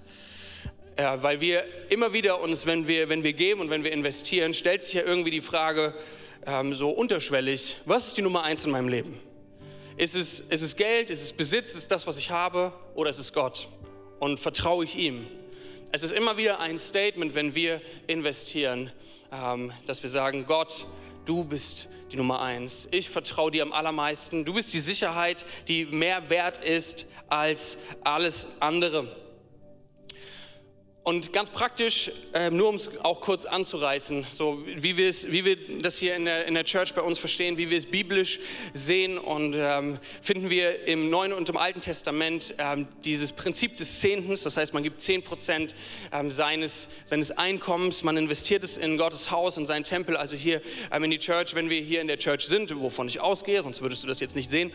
Ja, 0.98 1.22
weil 1.22 1.42
wir 1.42 1.62
immer 1.90 2.14
wieder 2.14 2.40
uns, 2.40 2.64
wenn 2.64 2.88
wir, 2.88 3.10
wenn 3.10 3.22
wir 3.22 3.34
geben 3.34 3.60
und 3.60 3.68
wenn 3.68 3.84
wir 3.84 3.92
investieren, 3.92 4.54
stellt 4.54 4.82
sich 4.82 4.94
ja 4.94 5.02
irgendwie 5.02 5.30
die 5.30 5.42
Frage, 5.42 5.92
ähm, 6.46 6.72
so 6.72 6.88
unterschwellig, 6.88 7.76
was 7.84 8.08
ist 8.08 8.16
die 8.16 8.22
Nummer 8.22 8.44
eins 8.44 8.64
in 8.64 8.70
meinem 8.70 8.88
Leben? 8.88 9.20
Ist 9.98 10.14
es, 10.14 10.40
ist 10.40 10.62
es 10.62 10.74
Geld, 10.74 11.10
ist 11.10 11.22
es 11.22 11.34
Besitz, 11.34 11.72
ist 11.72 11.76
es 11.76 11.88
das, 11.88 12.06
was 12.06 12.16
ich 12.16 12.30
habe 12.30 12.72
oder 12.94 13.10
ist 13.10 13.18
es 13.18 13.34
Gott? 13.34 13.68
Und 14.20 14.40
vertraue 14.40 14.84
ich 14.84 14.96
ihm? 14.96 15.26
Es 15.92 16.02
ist 16.02 16.12
immer 16.12 16.38
wieder 16.38 16.60
ein 16.60 16.78
Statement, 16.78 17.34
wenn 17.34 17.54
wir 17.54 17.82
investieren, 18.06 18.86
ähm, 18.86 19.07
dass 19.30 20.02
wir 20.02 20.10
sagen, 20.10 20.46
Gott, 20.46 20.86
du 21.24 21.44
bist 21.44 21.88
die 22.10 22.16
Nummer 22.16 22.40
eins. 22.40 22.88
Ich 22.90 23.10
vertraue 23.10 23.50
dir 23.50 23.62
am 23.62 23.72
allermeisten. 23.72 24.44
Du 24.44 24.54
bist 24.54 24.72
die 24.72 24.80
Sicherheit, 24.80 25.44
die 25.68 25.84
mehr 25.84 26.30
wert 26.30 26.58
ist 26.64 27.06
als 27.28 27.78
alles 28.02 28.48
andere. 28.60 29.27
Und 31.08 31.32
ganz 31.32 31.48
praktisch, 31.48 32.10
äh, 32.34 32.50
nur 32.50 32.68
um 32.68 32.74
es 32.74 32.90
auch 33.02 33.22
kurz 33.22 33.46
anzureißen, 33.46 34.26
so 34.30 34.62
wie, 34.66 34.94
wie 34.94 35.44
wir 35.46 35.80
das 35.80 35.96
hier 35.96 36.14
in 36.14 36.26
der, 36.26 36.44
in 36.44 36.52
der 36.52 36.64
Church 36.64 36.92
bei 36.92 37.00
uns 37.00 37.18
verstehen, 37.18 37.56
wie 37.56 37.70
wir 37.70 37.78
es 37.78 37.86
biblisch 37.86 38.40
sehen 38.74 39.16
und 39.16 39.54
ähm, 39.56 39.98
finden 40.20 40.50
wir 40.50 40.86
im 40.86 41.08
Neuen 41.08 41.32
und 41.32 41.48
im 41.48 41.56
Alten 41.56 41.80
Testament 41.80 42.54
ähm, 42.58 42.88
dieses 43.06 43.32
Prinzip 43.32 43.78
des 43.78 44.00
Zehntens, 44.00 44.42
das 44.42 44.58
heißt, 44.58 44.74
man 44.74 44.82
gibt 44.82 45.00
10 45.00 45.22
Prozent 45.22 45.74
ähm, 46.12 46.30
seines, 46.30 46.90
seines 47.06 47.30
Einkommens, 47.30 48.02
man 48.02 48.18
investiert 48.18 48.62
es 48.62 48.76
in 48.76 48.98
Gottes 48.98 49.30
Haus, 49.30 49.56
in 49.56 49.64
seinen 49.64 49.84
Tempel, 49.84 50.14
also 50.14 50.36
hier 50.36 50.60
ähm, 50.92 51.04
in 51.04 51.10
die 51.10 51.18
Church, 51.18 51.54
wenn 51.54 51.70
wir 51.70 51.80
hier 51.80 52.02
in 52.02 52.08
der 52.08 52.18
Church 52.18 52.44
sind, 52.44 52.78
wovon 52.78 53.08
ich 53.08 53.18
ausgehe, 53.18 53.62
sonst 53.62 53.80
würdest 53.80 54.02
du 54.02 54.08
das 54.08 54.20
jetzt 54.20 54.36
nicht 54.36 54.50
sehen. 54.50 54.72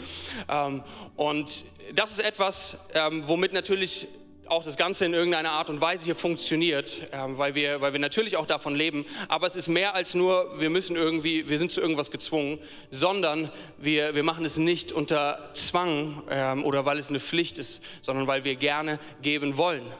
Ähm, 0.50 0.82
und 1.16 1.64
das 1.94 2.14
ist 2.14 2.26
etwas, 2.26 2.76
ähm, 2.96 3.22
womit 3.28 3.54
natürlich 3.54 4.08
auch 4.54 4.64
das 4.64 4.78
Ganze 4.78 5.06
in 5.06 5.16
irgendeiner 5.16 5.52
Art 5.52 5.72
und 5.72 5.82
Weise 5.82 6.06
hier 6.06 6.16
funktioniert, 6.16 6.98
ähm, 7.12 7.40
weil, 7.40 7.56
wir, 7.56 7.82
weil 7.82 7.92
wir 7.92 8.00
natürlich 8.00 8.38
auch 8.38 8.46
davon 8.46 8.76
leben. 8.76 9.06
Aber 9.28 9.48
es 9.48 9.56
ist 9.56 9.68
mehr 9.68 9.96
als 9.96 10.14
nur, 10.14 10.60
wir 10.60 10.70
müssen 10.70 10.96
irgendwie, 10.96 11.50
wir 11.50 11.58
sind 11.58 11.72
zu 11.72 11.82
irgendwas 11.82 12.12
gezwungen, 12.12 12.60
sondern 12.92 13.52
wir, 13.80 14.14
wir 14.14 14.22
machen 14.22 14.46
es 14.46 14.58
nicht 14.58 14.92
unter 14.92 15.50
Zwang 15.54 16.22
ähm, 16.30 16.64
oder 16.66 16.86
weil 16.86 17.00
es 17.00 17.10
eine 17.10 17.20
Pflicht 17.20 17.58
ist, 17.58 17.82
sondern 18.02 18.28
weil 18.28 18.44
wir 18.44 18.56
gerne 18.56 19.00
geben 19.24 19.58
wollen. 19.58 19.92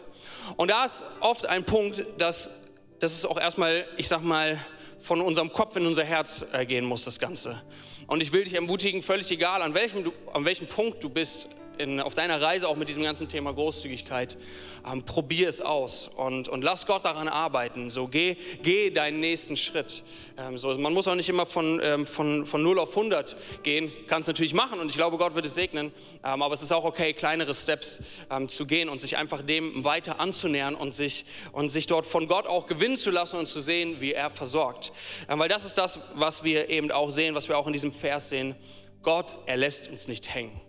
Und 0.56 0.70
da 0.70 0.86
ist 0.86 1.04
oft 1.20 1.48
ein 1.48 1.64
Punkt, 1.64 2.06
dass, 2.20 2.52
dass 3.00 3.14
es 3.14 3.26
auch 3.26 3.40
erstmal, 3.40 3.88
ich 3.98 4.08
sag 4.08 4.22
mal, 4.22 4.64
von 5.02 5.20
unserem 5.20 5.52
Kopf 5.52 5.76
in 5.78 5.88
unser 5.88 6.04
Herz 6.04 6.46
äh, 6.54 6.66
gehen 6.66 6.86
muss, 6.86 7.06
das 7.06 7.20
Ganze. 7.20 7.62
Und 8.06 8.22
ich 8.22 8.32
will 8.32 8.44
dich 8.44 8.54
ermutigen, 8.54 9.02
völlig 9.02 9.32
egal, 9.32 9.64
an 9.64 9.74
welchem, 9.74 10.04
du, 10.04 10.14
an 10.32 10.46
welchem 10.46 10.68
Punkt 10.68 11.04
du 11.04 11.10
bist 11.10 11.50
in, 11.78 12.00
auf 12.00 12.14
deiner 12.14 12.42
Reise 12.42 12.68
auch 12.68 12.76
mit 12.76 12.90
diesem 12.90 13.04
ganzen 13.04 13.28
Thema 13.28 13.54
Großzügigkeit, 13.54 14.38
ähm, 14.86 15.04
probier 15.04 15.50
es 15.50 15.62
aus 15.62 16.10
und, 16.16 16.50
und 16.50 16.64
lass 16.64 16.86
Gott 16.86 17.06
daran 17.06 17.28
arbeiten. 17.28 17.90
So 17.90 18.08
geh, 18.08 18.36
geh 18.64 18.90
deinen 18.90 19.20
nächsten 19.20 19.56
Schritt. 19.56 20.04
Ähm, 20.38 20.58
so, 20.58 20.74
man 20.78 20.94
muss 20.94 21.08
auch 21.08 21.16
nicht 21.16 21.30
immer 21.30 21.46
von, 21.46 21.80
ähm, 21.84 22.06
von, 22.06 22.46
von 22.46 22.62
0 22.62 22.80
auf 22.80 22.90
100 22.96 23.36
gehen, 23.64 23.92
kann 24.08 24.22
es 24.22 24.28
natürlich 24.28 24.54
machen 24.54 24.80
und 24.80 24.90
ich 24.90 24.98
glaube, 24.98 25.18
Gott 25.18 25.36
wird 25.36 25.46
es 25.46 25.56
segnen, 25.56 25.92
ähm, 26.24 26.42
aber 26.42 26.54
es 26.54 26.62
ist 26.62 26.72
auch 26.72 26.84
okay, 26.84 27.14
kleinere 27.14 27.54
Steps 27.54 28.02
ähm, 28.30 28.50
zu 28.50 28.66
gehen 28.66 28.90
und 28.90 29.00
sich 29.00 29.18
einfach 29.18 29.42
dem 29.42 29.84
weiter 29.86 30.20
anzunähern 30.20 30.76
und 30.76 30.94
sich, 30.94 31.26
und 31.52 31.70
sich 31.70 31.88
dort 31.88 32.06
von 32.06 32.28
Gott 32.28 32.48
auch 32.48 32.68
gewinnen 32.68 32.98
zu 32.98 33.12
lassen 33.12 33.38
und 33.38 33.48
zu 33.48 33.62
sehen, 33.62 33.98
wie 34.00 34.14
er 34.14 34.30
versorgt. 34.30 34.92
Ähm, 35.30 35.40
weil 35.40 35.50
das 35.50 35.66
ist 35.66 35.78
das, 35.78 36.00
was 36.16 36.44
wir 36.44 36.70
eben 36.70 36.92
auch 36.92 37.10
sehen, 37.10 37.36
was 37.36 37.48
wir 37.48 37.58
auch 37.58 37.68
in 37.68 37.74
diesem 37.74 37.94
Vers 37.94 38.30
sehen. 38.30 38.56
Gott, 39.02 39.38
er 39.46 39.58
lässt 39.58 39.90
uns 39.90 40.08
nicht 40.08 40.34
hängen. 40.34 40.60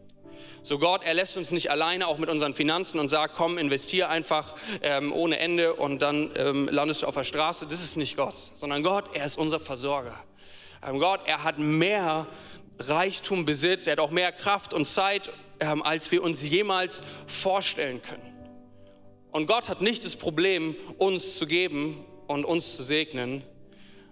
So 0.66 0.78
Gott, 0.78 1.02
er 1.04 1.12
lässt 1.12 1.36
uns 1.36 1.50
nicht 1.50 1.70
alleine, 1.70 2.06
auch 2.06 2.16
mit 2.16 2.30
unseren 2.30 2.54
Finanzen 2.54 2.98
und 2.98 3.10
sagt, 3.10 3.34
komm, 3.36 3.58
investier 3.58 4.08
einfach 4.08 4.54
ähm, 4.80 5.12
ohne 5.12 5.38
Ende 5.38 5.74
und 5.74 6.00
dann 6.00 6.30
ähm, 6.36 6.70
landest 6.72 7.02
du 7.02 7.06
auf 7.06 7.16
der 7.16 7.24
Straße. 7.24 7.66
Das 7.66 7.84
ist 7.84 7.98
nicht 7.98 8.16
Gott, 8.16 8.32
sondern 8.54 8.82
Gott, 8.82 9.10
er 9.12 9.26
ist 9.26 9.36
unser 9.36 9.60
Versorger. 9.60 10.18
Ähm, 10.82 11.00
Gott, 11.00 11.20
er 11.26 11.44
hat 11.44 11.58
mehr 11.58 12.26
Reichtum, 12.78 13.44
Besitz, 13.44 13.86
er 13.86 13.92
hat 13.92 13.98
auch 13.98 14.10
mehr 14.10 14.32
Kraft 14.32 14.72
und 14.72 14.86
Zeit, 14.86 15.30
ähm, 15.60 15.82
als 15.82 16.10
wir 16.10 16.22
uns 16.22 16.42
jemals 16.48 17.02
vorstellen 17.26 18.00
können. 18.00 18.32
Und 19.32 19.46
Gott 19.46 19.68
hat 19.68 19.82
nicht 19.82 20.02
das 20.06 20.16
Problem, 20.16 20.76
uns 20.96 21.36
zu 21.36 21.46
geben 21.46 22.06
und 22.26 22.46
uns 22.46 22.74
zu 22.74 22.82
segnen, 22.82 23.44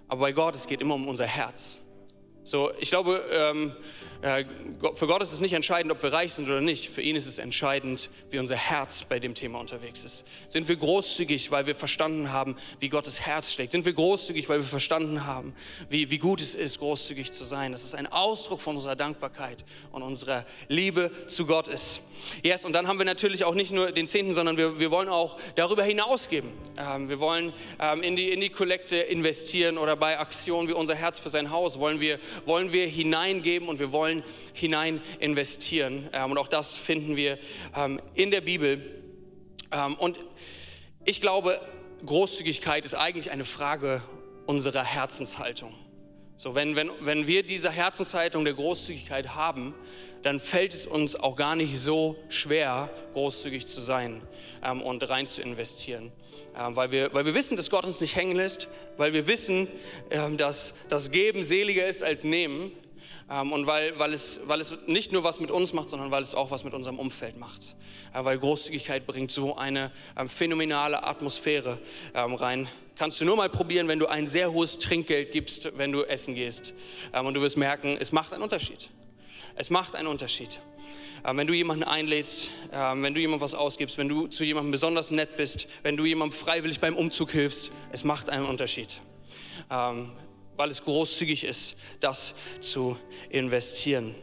aber 0.06 0.20
bei 0.20 0.32
Gott, 0.32 0.54
es 0.54 0.66
geht 0.66 0.82
immer 0.82 0.96
um 0.96 1.08
unser 1.08 1.24
Herz. 1.24 1.80
So, 2.42 2.72
ich 2.78 2.90
glaube, 2.90 3.24
ähm, 3.32 3.70
äh, 3.70 3.74
für 4.22 5.06
Gott 5.08 5.20
ist 5.20 5.32
es 5.32 5.40
nicht 5.40 5.52
entscheidend, 5.52 5.90
ob 5.90 6.00
wir 6.02 6.12
reich 6.12 6.34
sind 6.34 6.48
oder 6.48 6.60
nicht. 6.60 6.88
Für 6.88 7.02
ihn 7.02 7.16
ist 7.16 7.26
es 7.26 7.38
entscheidend, 7.38 8.08
wie 8.30 8.38
unser 8.38 8.54
Herz 8.54 9.02
bei 9.02 9.18
dem 9.18 9.34
Thema 9.34 9.58
unterwegs 9.58 10.04
ist. 10.04 10.24
Sind 10.46 10.68
wir 10.68 10.76
großzügig, 10.76 11.50
weil 11.50 11.66
wir 11.66 11.74
verstanden 11.74 12.32
haben, 12.32 12.56
wie 12.78 12.88
Gottes 12.88 13.20
Herz 13.20 13.52
schlägt? 13.52 13.72
Sind 13.72 13.84
wir 13.84 13.92
großzügig, 13.92 14.48
weil 14.48 14.60
wir 14.60 14.68
verstanden 14.68 15.26
haben, 15.26 15.54
wie, 15.88 16.10
wie 16.10 16.18
gut 16.18 16.40
es 16.40 16.54
ist, 16.54 16.78
großzügig 16.78 17.32
zu 17.32 17.44
sein? 17.44 17.72
Das 17.72 17.82
ist 17.82 17.96
ein 17.96 18.06
Ausdruck 18.06 18.60
von 18.60 18.76
unserer 18.76 18.94
Dankbarkeit 18.94 19.64
und 19.90 20.02
unserer 20.02 20.46
Liebe 20.68 21.10
zu 21.26 21.44
Gott 21.44 21.66
ist. 21.66 22.00
Yes, 22.44 22.64
und 22.64 22.72
dann 22.74 22.86
haben 22.86 22.98
wir 22.98 23.04
natürlich 23.04 23.44
auch 23.44 23.54
nicht 23.54 23.72
nur 23.72 23.90
den 23.90 24.06
Zehnten, 24.06 24.34
sondern 24.34 24.56
wir, 24.56 24.78
wir 24.78 24.92
wollen 24.92 25.08
auch 25.08 25.36
darüber 25.56 25.82
hinausgeben. 25.82 26.50
Ähm, 26.78 27.08
wir 27.08 27.18
wollen 27.18 27.52
ähm, 27.80 28.02
in, 28.02 28.14
die, 28.14 28.30
in 28.30 28.40
die 28.40 28.50
Kollekte 28.50 28.96
investieren 28.96 29.78
oder 29.78 29.96
bei 29.96 30.18
Aktionen 30.18 30.68
wie 30.68 30.72
unser 30.72 30.94
Herz 30.94 31.18
für 31.18 31.28
sein 31.28 31.50
Haus 31.50 31.80
wollen 31.80 32.00
wir, 32.00 32.20
wollen 32.44 32.72
wir 32.72 32.86
hineingeben 32.86 33.68
und 33.68 33.80
wir 33.80 33.90
wollen 33.90 34.11
wollen 34.12 34.24
hinein 34.52 35.00
investieren. 35.18 36.08
Ähm, 36.12 36.32
und 36.32 36.38
auch 36.38 36.48
das 36.48 36.74
finden 36.74 37.16
wir 37.16 37.38
ähm, 37.76 38.00
in 38.14 38.30
der 38.30 38.40
Bibel. 38.40 39.02
Ähm, 39.70 39.94
und 39.94 40.18
ich 41.04 41.20
glaube, 41.20 41.60
Großzügigkeit 42.04 42.84
ist 42.84 42.94
eigentlich 42.94 43.30
eine 43.30 43.44
Frage 43.44 44.02
unserer 44.46 44.84
Herzenshaltung. 44.84 45.74
So, 46.36 46.54
wenn, 46.54 46.74
wenn, 46.74 46.90
wenn 47.00 47.26
wir 47.26 47.44
diese 47.44 47.70
Herzenshaltung 47.70 48.44
der 48.44 48.54
Großzügigkeit 48.54 49.34
haben, 49.34 49.74
dann 50.22 50.40
fällt 50.40 50.74
es 50.74 50.86
uns 50.86 51.14
auch 51.14 51.36
gar 51.36 51.56
nicht 51.56 51.78
so 51.78 52.16
schwer, 52.28 52.90
großzügig 53.12 53.66
zu 53.66 53.80
sein 53.80 54.22
ähm, 54.64 54.82
und 54.82 55.08
rein 55.08 55.26
zu 55.26 55.42
investieren. 55.42 56.12
Ähm, 56.58 56.76
weil, 56.76 56.90
wir, 56.90 57.12
weil 57.14 57.24
wir 57.24 57.34
wissen, 57.34 57.56
dass 57.56 57.70
Gott 57.70 57.84
uns 57.84 58.00
nicht 58.00 58.16
hängen 58.16 58.36
lässt, 58.36 58.68
weil 58.96 59.12
wir 59.12 59.26
wissen, 59.26 59.68
ähm, 60.10 60.36
dass 60.36 60.74
das 60.88 61.10
Geben 61.10 61.42
seliger 61.42 61.86
ist 61.86 62.02
als 62.02 62.24
Nehmen 62.24 62.72
und 63.40 63.66
weil, 63.66 63.98
weil, 63.98 64.12
es, 64.12 64.40
weil 64.44 64.60
es 64.60 64.76
nicht 64.86 65.12
nur 65.12 65.24
was 65.24 65.40
mit 65.40 65.50
uns 65.50 65.72
macht, 65.72 65.90
sondern 65.90 66.10
weil 66.10 66.22
es 66.22 66.34
auch 66.34 66.50
was 66.50 66.64
mit 66.64 66.74
unserem 66.74 66.98
Umfeld 66.98 67.36
macht. 67.38 67.74
Äh, 68.12 68.24
weil 68.24 68.38
Großzügigkeit 68.38 69.06
bringt 69.06 69.30
so 69.30 69.56
eine 69.56 69.90
ähm, 70.16 70.28
phänomenale 70.28 71.04
Atmosphäre 71.04 71.78
ähm, 72.14 72.34
rein. 72.34 72.68
Kannst 72.96 73.20
du 73.20 73.24
nur 73.24 73.36
mal 73.36 73.48
probieren, 73.48 73.88
wenn 73.88 73.98
du 73.98 74.06
ein 74.06 74.26
sehr 74.26 74.52
hohes 74.52 74.78
Trinkgeld 74.78 75.32
gibst, 75.32 75.76
wenn 75.76 75.92
du 75.92 76.02
essen 76.02 76.34
gehst. 76.34 76.74
und 77.12 77.32
du 77.34 77.40
wirst 77.40 77.56
merken, 77.56 77.96
es 77.98 78.12
macht 78.12 78.34
einen 78.34 78.42
Unterschied. 78.42 78.90
Es 79.56 79.70
macht 79.70 79.96
einen 79.96 80.08
Unterschied. 80.08 80.60
wenn 81.24 81.46
du 81.46 81.54
jemanden 81.54 81.84
einlädst, 81.84 82.50
wenn 82.70 83.14
du 83.14 83.20
jemandem 83.20 83.40
was 83.40 83.54
ausgibst, 83.54 83.96
wenn 83.96 84.10
du 84.10 84.26
zu 84.26 84.44
jemandem 84.44 84.72
besonders 84.72 85.10
nett 85.10 85.36
bist, 85.36 85.68
wenn 85.82 85.96
du 85.96 86.04
jemandem 86.04 86.38
freiwillig 86.38 86.80
beim 86.80 86.94
Umzug 86.94 87.30
hilfst, 87.30 87.72
es 87.92 88.04
macht 88.04 88.28
einen 88.28 88.44
Unterschied 88.44 89.00
weil 90.56 90.70
es 90.70 90.82
großzügig 90.82 91.44
ist, 91.44 91.76
das 92.00 92.34
zu 92.60 92.96
investieren. 93.30 94.14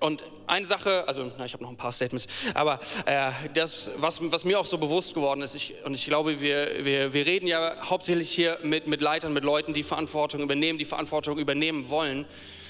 Und 0.00 0.24
eine 0.46 0.66
Sache, 0.66 1.06
also 1.08 1.32
na, 1.38 1.44
ich 1.46 1.52
habe 1.52 1.62
noch 1.62 1.70
ein 1.70 1.76
paar 1.76 1.92
Statements, 1.92 2.26
aber 2.54 2.80
äh, 3.06 3.30
das, 3.54 3.90
was, 3.96 4.20
was, 4.30 4.44
mir 4.44 4.60
auch 4.60 4.66
so 4.66 4.78
bewusst 4.78 5.14
geworden 5.14 5.40
ist, 5.42 5.54
ich, 5.54 5.74
und 5.84 5.94
ich 5.94 6.04
glaube, 6.06 6.40
wir, 6.40 6.84
wir, 6.84 7.12
wir 7.12 7.26
reden 7.26 7.46
ja 7.46 7.76
hauptsächlich 7.82 8.30
hier 8.30 8.58
mit, 8.62 8.86
mit 8.86 9.00
Leitern, 9.00 9.32
mit 9.32 9.44
Leuten, 9.44 9.72
die 9.72 9.82
Verantwortung 9.82 10.42
übernehmen, 10.42 10.78
die 10.78 10.84
Verantwortung 10.84 11.38
übernehmen 11.38 11.88
wollen. 11.88 12.26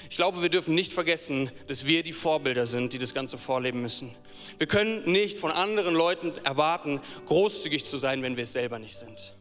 Ich 0.09 0.15
glaube, 0.15 0.41
wir 0.41 0.49
dürfen 0.49 0.73
nicht 0.73 0.93
vergessen, 0.93 1.51
dass 1.67 1.85
wir 1.85 2.01
die 2.01 2.13
Vorbilder 2.13 2.65
sind, 2.65 2.93
die 2.93 2.97
das 2.97 3.13
Ganze 3.13 3.37
vorleben 3.37 3.81
müssen. 3.81 4.15
Wir 4.57 4.67
können 4.67 5.11
nicht 5.11 5.37
von 5.37 5.51
anderen 5.51 5.93
Leuten 5.93 6.33
erwarten, 6.45 7.01
großzügig 7.25 7.83
zu 7.85 7.97
sein, 7.97 8.23
wenn 8.23 8.37
wir 8.37 8.43
es 8.43 8.53
selber 8.53 8.79
nicht 8.79 8.95
sind. 8.95 9.36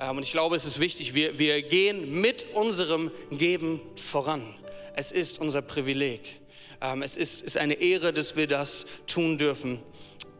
Ähm, 0.00 0.16
und 0.16 0.24
ich 0.24 0.32
glaube, 0.32 0.56
es 0.56 0.64
ist 0.64 0.80
wichtig, 0.80 1.14
wir, 1.14 1.38
wir 1.38 1.62
gehen 1.62 2.20
mit 2.20 2.46
unserem 2.54 3.10
Geben 3.30 3.80
voran. 3.96 4.54
Es 4.94 5.12
ist 5.12 5.38
unser 5.38 5.62
Privileg. 5.62 6.40
Ähm, 6.80 7.02
es 7.02 7.16
ist, 7.16 7.42
ist 7.42 7.56
eine 7.56 7.74
Ehre, 7.74 8.12
dass 8.12 8.36
wir 8.36 8.46
das 8.46 8.86
tun 9.06 9.38
dürfen. 9.38 9.80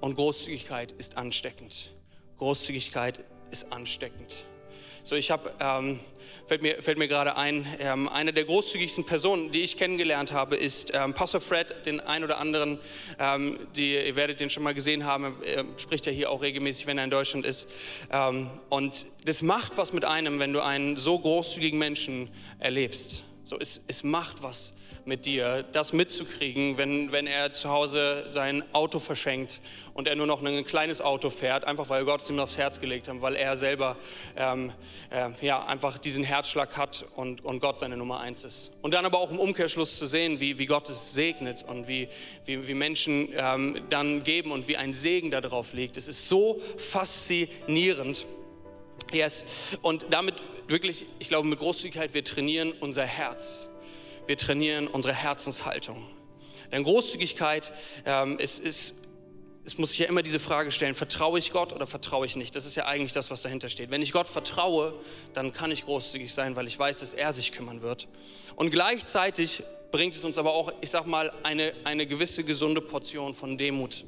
Und 0.01 0.15
Großzügigkeit 0.15 0.93
ist 0.93 1.17
ansteckend. 1.17 1.91
Großzügigkeit 2.39 3.25
ist 3.51 3.73
ansteckend. 3.73 4.45
So, 5.09 5.17
ich 5.17 5.31
habe 5.31 5.51
ähm, 5.59 6.01
fällt 6.49 6.61
mir, 6.61 6.83
fällt 6.83 6.99
mir 6.99 7.09
gerade 7.09 7.35
ein, 7.35 7.67
ähm, 7.81 8.11
eine 8.11 8.35
der 8.35 8.45
großzügigsten 8.45 9.05
Personen, 9.05 9.51
die 9.53 9.63
ich 9.63 9.79
kennengelernt 9.79 10.33
habe, 10.33 10.55
ist 10.55 10.91
ähm, 10.93 11.15
Pastor 11.15 11.41
Fred, 11.41 11.87
den 11.87 11.99
ein 12.01 12.25
oder 12.25 12.37
anderen, 12.37 12.79
ähm, 13.19 13.59
die, 13.75 13.95
ihr 13.95 14.17
werdet 14.17 14.39
den 14.39 14.51
schon 14.51 14.63
mal 14.63 14.75
gesehen 14.75 15.07
haben, 15.07 15.37
er 15.43 15.65
spricht 15.79 16.05
ja 16.05 16.13
hier 16.13 16.31
auch 16.31 16.43
regelmäßig, 16.43 16.87
wenn 16.87 16.99
er 16.99 17.05
in 17.05 17.11
Deutschland 17.11 17.47
ist. 17.47 17.71
Ähm, 18.13 18.51
und 18.69 19.07
das 19.25 19.41
macht 19.41 19.79
was 19.79 19.95
mit 19.95 20.05
einem, 20.05 20.41
wenn 20.41 20.53
du 20.53 20.61
einen 20.61 20.99
so 20.99 21.19
großzügigen 21.19 21.79
Menschen 21.79 22.29
erlebst. 22.59 23.25
So, 23.49 23.57
es, 23.59 23.81
es 23.87 24.05
macht 24.05 24.43
was 24.43 24.75
mit 25.07 25.25
dir, 25.25 25.65
das 25.73 25.95
mitzukriegen, 25.95 26.77
wenn, 26.77 27.13
wenn 27.13 27.27
er 27.27 27.55
zu 27.55 27.71
Hause 27.71 28.27
sein 28.29 28.63
Auto 28.75 28.99
verschenkt 28.99 29.63
und 29.95 30.07
er 30.07 30.17
nur 30.17 30.27
noch 30.27 30.45
ein 30.45 30.65
kleines 30.67 31.01
Auto 31.01 31.31
fährt, 31.31 31.65
einfach 31.65 31.89
weil 31.89 32.05
Gott 32.05 32.21
es 32.21 32.29
ihm 32.29 32.39
aufs 32.41 32.59
Herz 32.59 32.79
gelegt 32.79 33.09
hat, 33.09 33.23
weil 33.23 33.37
er 33.37 33.57
selber 33.57 33.97
ähm, 34.37 34.71
äh, 35.09 35.31
ja, 35.41 35.65
einfach 35.65 35.97
diesen 35.97 36.25
Herzschlag 36.25 36.77
hat 36.77 37.07
und, 37.17 37.43
und 37.43 37.61
Gott 37.61 37.79
seine 37.79 37.97
Nummer 37.97 38.21
eins 38.21 38.45
ist. 38.45 38.71
Und 38.83 38.93
dann 38.93 39.07
aber 39.07 39.19
auch 39.19 39.31
im 39.31 39.39
Umkehrschluss 39.39 39.97
zu 39.97 40.05
sehen, 40.05 40.41
wie, 40.41 40.59
wie 40.59 40.67
Gott 40.67 40.91
es 40.91 41.15
segnet 41.15 41.65
und 41.67 41.89
wie, 41.89 42.09
wie, 42.45 42.69
wie 42.69 42.75
Menschen 42.75 43.31
ähm, 43.35 43.81
dann 43.89 44.25
geben 44.25 44.53
und 44.53 44.69
wie 44.69 44.77
ein 44.77 44.93
Segen 44.93 45.31
darauf 45.31 45.73
liegt. 45.73 45.97
Es 45.97 46.07
ist 46.07 46.29
so 46.29 46.61
faszinierend. 46.77 48.27
Yes. 49.13 49.47
Und 49.83 50.07
damit 50.11 50.35
wirklich, 50.67 51.07
ich 51.19 51.29
glaube, 51.29 51.49
mit 51.49 51.59
Großzügigkeit, 51.59 52.15
wir 52.15 52.25
trainieren 52.25 52.73
unser 52.81 53.05
Herz 53.05 53.69
wir 54.29 54.37
trainieren 54.37 54.87
unsere 54.87 55.15
Herzenshaltung. 55.15 56.07
Denn 56.71 56.85
Großzügigkeit 56.85 57.73
ähm, 58.05 58.39
ist, 58.39 58.61
ist 58.61 58.95
es 59.65 59.77
muss 59.77 59.91
sich 59.91 59.99
ja 59.99 60.07
immer 60.07 60.23
diese 60.23 60.41
Frage 60.41 60.71
stellen, 60.71 60.95
vertraue 60.95 61.39
ich 61.39 61.53
Gott 61.53 61.75
oder 61.75 61.87
vertraue 61.87 62.25
ich 62.25 62.37
nicht? 62.37 62.57
Das 62.57 62.65
ist 62.65 62.75
ja 62.75 62.87
eigentlich 62.87 63.13
das, 63.13 63.31
was 63.31 63.43
dahinter 63.43 63.69
steht. 63.69 63.91
Wenn 63.91 64.01
ich 64.01 64.13
Gott 64.13 64.27
vertraue, 64.27 64.95
dann 65.35 65.53
kann 65.53 65.71
ich 65.71 65.85
großzügig 65.85 66.33
sein, 66.33 66.57
weil 66.57 66.67
ich 66.67 66.79
weiß, 66.79 66.99
dass 67.01 67.13
er 67.13 67.35
sich 67.35 67.53
kümmern 67.53 67.83
wird. 67.83 68.09
Und 68.57 68.71
gleichzeitig 68.71 69.63
bringt 69.93 70.15
es 70.15 70.25
uns 70.25 70.39
aber 70.39 70.55
auch, 70.55 70.73
ich 70.81 70.89
sag 70.89 71.07
mal, 71.07 71.33
eine, 71.43 71.75
eine 71.85 72.07
gewisse 72.07 72.45
gesunde 72.45 72.81
Portion 72.81 73.35
von 73.35 73.59
Demut 73.59 74.05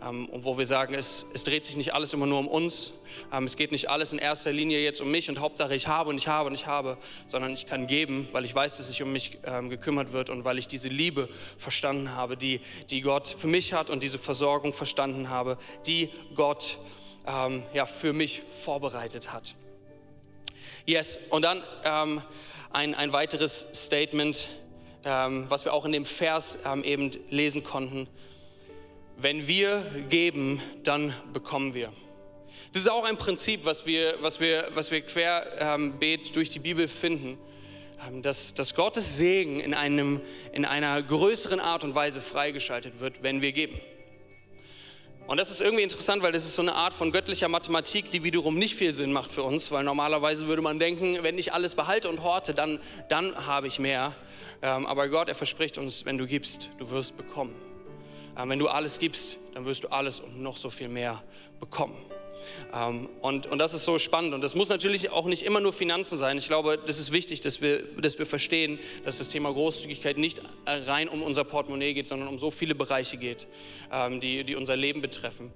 und 0.00 0.44
wo 0.44 0.56
wir 0.56 0.66
sagen, 0.66 0.94
es, 0.94 1.26
es, 1.34 1.42
dreht 1.42 1.64
sich 1.64 1.76
nicht 1.76 1.92
alles 1.92 2.12
immer 2.12 2.26
nur 2.26 2.38
um 2.38 2.46
uns, 2.46 2.92
ähm, 3.32 3.44
es 3.44 3.56
geht 3.56 3.72
nicht 3.72 3.90
alles 3.90 4.12
in 4.12 4.18
erster 4.18 4.52
Linie 4.52 4.80
jetzt 4.80 5.00
um 5.00 5.10
mich 5.10 5.28
und 5.28 5.40
Hauptsache 5.40 5.74
ich 5.74 5.88
habe 5.88 6.10
und 6.10 6.16
ich 6.16 6.28
habe 6.28 6.48
und 6.48 6.54
ich 6.54 6.66
habe, 6.66 6.98
sondern 7.26 7.52
ich 7.52 7.66
kann 7.66 7.86
geben, 7.88 8.28
weil 8.32 8.44
ich 8.44 8.54
weiß, 8.54 8.76
dass 8.76 8.88
sich 8.88 9.02
um 9.02 9.12
mich 9.12 9.38
ähm, 9.44 9.70
gekümmert 9.70 10.12
wird 10.12 10.30
und 10.30 10.44
weil 10.44 10.58
ich 10.58 10.68
diese 10.68 10.88
Liebe 10.88 11.28
verstanden 11.56 12.14
habe, 12.14 12.36
die, 12.36 12.60
die 12.90 13.00
Gott 13.00 13.26
für 13.26 13.48
mich 13.48 13.72
hat 13.72 13.90
und 13.90 14.02
diese 14.02 14.18
Versorgung 14.18 14.72
verstanden 14.72 15.30
habe, 15.30 15.58
die 15.86 16.10
Gott 16.34 16.78
ähm, 17.26 17.64
ja, 17.74 17.84
für 17.84 18.12
mich 18.12 18.42
vorbereitet 18.64 19.32
hat. 19.32 19.54
Yes, 20.86 21.18
und 21.30 21.42
dann 21.42 21.62
ähm, 21.84 22.22
ein, 22.70 22.94
ein 22.94 23.12
weiteres 23.12 23.66
Statement, 23.74 24.50
ähm, 25.04 25.46
was 25.48 25.64
wir 25.64 25.74
auch 25.74 25.84
in 25.84 25.92
dem 25.92 26.04
Vers 26.04 26.56
eben 26.84 27.10
lesen 27.30 27.64
konnten 27.64 28.08
wenn 29.18 29.48
wir 29.48 29.84
geben, 30.08 30.62
dann 30.84 31.12
bekommen 31.32 31.74
wir. 31.74 31.92
Das 32.72 32.82
ist 32.82 32.88
auch 32.88 33.04
ein 33.04 33.16
Prinzip, 33.16 33.64
was 33.64 33.84
wir, 33.86 34.14
was 34.20 34.40
wir, 34.40 34.68
was 34.74 34.90
wir 34.90 35.00
querbeet 35.00 36.26
ähm, 36.26 36.32
durch 36.32 36.50
die 36.50 36.58
Bibel 36.58 36.86
finden, 36.86 37.38
ähm, 38.06 38.22
dass, 38.22 38.54
dass 38.54 38.74
Gottes 38.74 39.16
Segen 39.16 39.58
in, 39.58 39.74
einem, 39.74 40.20
in 40.52 40.64
einer 40.64 41.02
größeren 41.02 41.60
Art 41.60 41.82
und 41.82 41.94
Weise 41.94 42.20
freigeschaltet 42.20 43.00
wird, 43.00 43.22
wenn 43.22 43.42
wir 43.42 43.52
geben. 43.52 43.80
Und 45.26 45.36
das 45.36 45.50
ist 45.50 45.60
irgendwie 45.60 45.82
interessant, 45.82 46.22
weil 46.22 46.32
das 46.32 46.44
ist 46.44 46.54
so 46.54 46.62
eine 46.62 46.74
Art 46.74 46.94
von 46.94 47.10
göttlicher 47.10 47.48
Mathematik, 47.48 48.10
die 48.10 48.24
wiederum 48.24 48.54
nicht 48.54 48.76
viel 48.76 48.94
Sinn 48.94 49.12
macht 49.12 49.30
für 49.30 49.42
uns, 49.42 49.70
weil 49.70 49.84
normalerweise 49.84 50.46
würde 50.46 50.62
man 50.62 50.78
denken, 50.78 51.18
wenn 51.22 51.36
ich 51.36 51.52
alles 51.52 51.74
behalte 51.74 52.08
und 52.08 52.22
horte, 52.22 52.54
dann, 52.54 52.80
dann 53.08 53.46
habe 53.46 53.66
ich 53.66 53.78
mehr. 53.78 54.14
Ähm, 54.62 54.86
aber 54.86 55.08
Gott, 55.08 55.28
er 55.28 55.34
verspricht 55.34 55.76
uns, 55.76 56.04
wenn 56.04 56.16
du 56.16 56.26
gibst, 56.26 56.70
du 56.78 56.88
wirst 56.90 57.16
bekommen. 57.16 57.67
Ähm, 58.38 58.50
wenn 58.50 58.58
du 58.58 58.68
alles 58.68 58.98
gibst, 58.98 59.38
dann 59.54 59.64
wirst 59.64 59.84
du 59.84 59.88
alles 59.88 60.20
und 60.20 60.40
noch 60.40 60.56
so 60.56 60.70
viel 60.70 60.88
mehr 60.88 61.22
bekommen. 61.60 61.96
Ähm, 62.72 63.08
und, 63.20 63.46
und 63.46 63.58
das 63.58 63.74
ist 63.74 63.84
so 63.84 63.98
spannend. 63.98 64.32
Und 64.32 64.42
das 64.42 64.54
muss 64.54 64.68
natürlich 64.68 65.10
auch 65.10 65.26
nicht 65.26 65.42
immer 65.42 65.60
nur 65.60 65.72
Finanzen 65.72 66.18
sein. 66.18 66.38
Ich 66.38 66.46
glaube, 66.46 66.78
das 66.78 66.98
ist 66.98 67.12
wichtig, 67.12 67.40
dass 67.40 67.60
wir, 67.60 67.82
dass 68.00 68.18
wir 68.18 68.26
verstehen, 68.26 68.78
dass 69.04 69.18
das 69.18 69.28
Thema 69.28 69.52
Großzügigkeit 69.52 70.18
nicht 70.18 70.40
rein 70.66 71.08
um 71.08 71.22
unser 71.22 71.44
Portemonnaie 71.44 71.94
geht, 71.94 72.06
sondern 72.06 72.28
um 72.28 72.38
so 72.38 72.50
viele 72.50 72.74
Bereiche 72.74 73.16
geht, 73.16 73.46
ähm, 73.92 74.20
die, 74.20 74.44
die 74.44 74.54
unser 74.54 74.76
Leben 74.76 75.02
betreffen. 75.02 75.52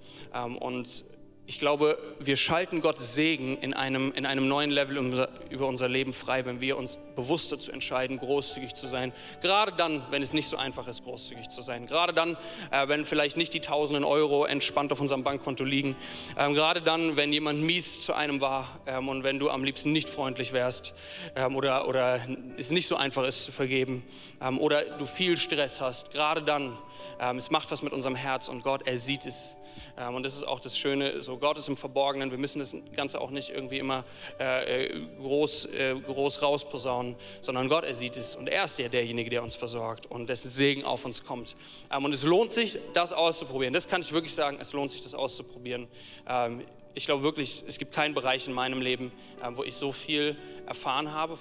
Und 0.61 1.05
ich 1.45 1.59
glaube, 1.59 1.99
wir 2.21 2.37
schalten 2.37 2.81
Gottes 2.81 3.15
Segen 3.17 3.59
in 3.59 3.75
einem, 3.75 4.13
in 4.13 4.27
einem 4.27 4.47
neuen 4.47 4.71
Level 4.71 5.27
über 5.51 5.67
unser 5.67 5.89
Leben 5.89 6.13
frei, 6.13 6.45
wenn 6.47 6.61
wir 6.61 6.79
uns 6.79 7.01
bewusst 7.17 7.51
dazu 7.51 7.73
entscheiden, 7.73 8.19
großzügig 8.19 8.75
zu 8.75 8.87
sein. 8.87 9.13
Gerade 9.41 9.73
dann, 9.73 10.05
wenn 10.11 10.23
es 10.23 10.33
nicht 10.33 10.47
so 10.47 10.57
einfach 10.57 10.87
ist, 10.87 11.03
großzügig 11.03 11.49
zu 11.49 11.61
sein. 11.61 11.87
Gerade 11.87 12.13
dann, 12.13 12.37
äh, 12.71 12.87
wenn 12.87 13.05
vielleicht 13.05 13.37
nicht 13.37 13.53
die 13.55 13.61
tausenden 13.61 14.05
Euro 14.05 14.45
entspannt 14.45 14.93
auf 14.93 15.01
unserem 15.01 15.25
Bankkonto 15.25 15.65
liegen. 15.65 15.97
Ähm, 16.39 16.55
gerade 16.55 16.81
dann, 16.81 17.17
wenn 17.17 17.33
jemand 17.33 17.61
mies 17.61 18.05
zu 18.05 18.15
einem 18.15 18.41
war 18.41 18.81
ähm, 18.87 19.09
und 19.09 19.25
wenn 19.25 19.41
du 19.41 19.51
am 19.51 19.65
liebsten 19.65 19.91
nicht 19.91 20.09
freundlich 20.09 20.53
wärst 20.53 20.95
ähm, 21.35 21.57
oder, 21.57 21.89
oder 21.89 22.21
es 22.57 22.71
nicht 22.71 22.87
so 22.87 22.95
einfach 22.95 23.25
ist 23.25 23.45
zu 23.45 23.51
vergeben 23.51 24.05
ähm, 24.41 24.61
oder 24.61 24.85
du 24.85 25.07
viel 25.07 25.37
Stress 25.37 25.81
hast. 25.81 26.13
Gerade 26.13 26.43
dann, 26.43 26.79
ähm, 27.19 27.37
es 27.37 27.51
macht 27.51 27.73
was 27.73 27.83
mit 27.83 27.93
unserem 27.93 28.15
Herz 28.15 28.49
und 28.49 28.63
Gott, 28.63 28.83
er 28.87 28.97
sieht 28.97 29.27
es. 29.27 29.57
Ähm, 29.97 30.15
und 30.15 30.25
das 30.25 30.35
ist 30.35 30.47
auch 30.47 30.61
das 30.61 30.77
Schöne, 30.77 31.23
so 31.23 31.37
Gott 31.39 31.59
ist 31.59 31.69
im 31.69 31.77
Verborgenen. 31.77 32.31
Wir 32.31 32.39
müssen 32.39 32.59
das 32.59 32.77
Ganze 32.95 33.21
auch 33.21 33.31
nicht 33.31 33.51
irgendwie 33.51 33.79
immer 33.79 34.05
äh, 34.41 34.87
äh, 34.87 35.07
groß, 35.19 35.67
äh, 35.67 35.95
groß 35.95 36.43
rausposaunen, 36.43 37.17
sondern 37.41 37.69
Gott, 37.69 37.85
er 37.85 37.95
sieht 37.95 38.17
es 38.17 38.37
und 38.37 38.49
er 38.49 38.65
ist 38.65 38.79
ja 38.79 38.89
derjenige, 38.89 39.31
der 39.31 39.43
uns 39.43 39.57
versorgt 39.57 40.07
und 40.07 40.29
dessen 40.29 40.51
Segen 40.51 40.85
auf 40.85 41.05
uns 41.05 41.25
kommt. 41.25 41.57
Ähm, 41.91 42.05
und 42.05 42.13
es 42.13 42.25
lohnt 42.25 42.53
sich, 42.53 42.79
das 42.95 43.13
auszuprobieren. 43.13 43.73
Das 43.73 43.89
kann 43.89 44.01
ich 44.01 44.13
wirklich 44.13 44.35
sagen, 44.35 44.59
es 44.61 44.73
lohnt 44.73 44.91
sich, 44.91 45.01
das 45.01 45.15
auszuprobieren. 45.15 45.89
Ähm, 46.29 46.65
ich 46.95 47.07
glaube 47.07 47.23
wirklich, 47.23 47.65
es 47.67 47.79
gibt 47.79 47.95
keinen 47.95 48.15
Bereich 48.15 48.47
in 48.47 48.53
meinem 48.53 48.83
Leben, 48.83 49.13
wo 49.55 49.65
ich 49.65 49.75
so 49.77 49.93
viel 49.93 50.37
erfahren 50.67 51.11
habe 51.11 51.39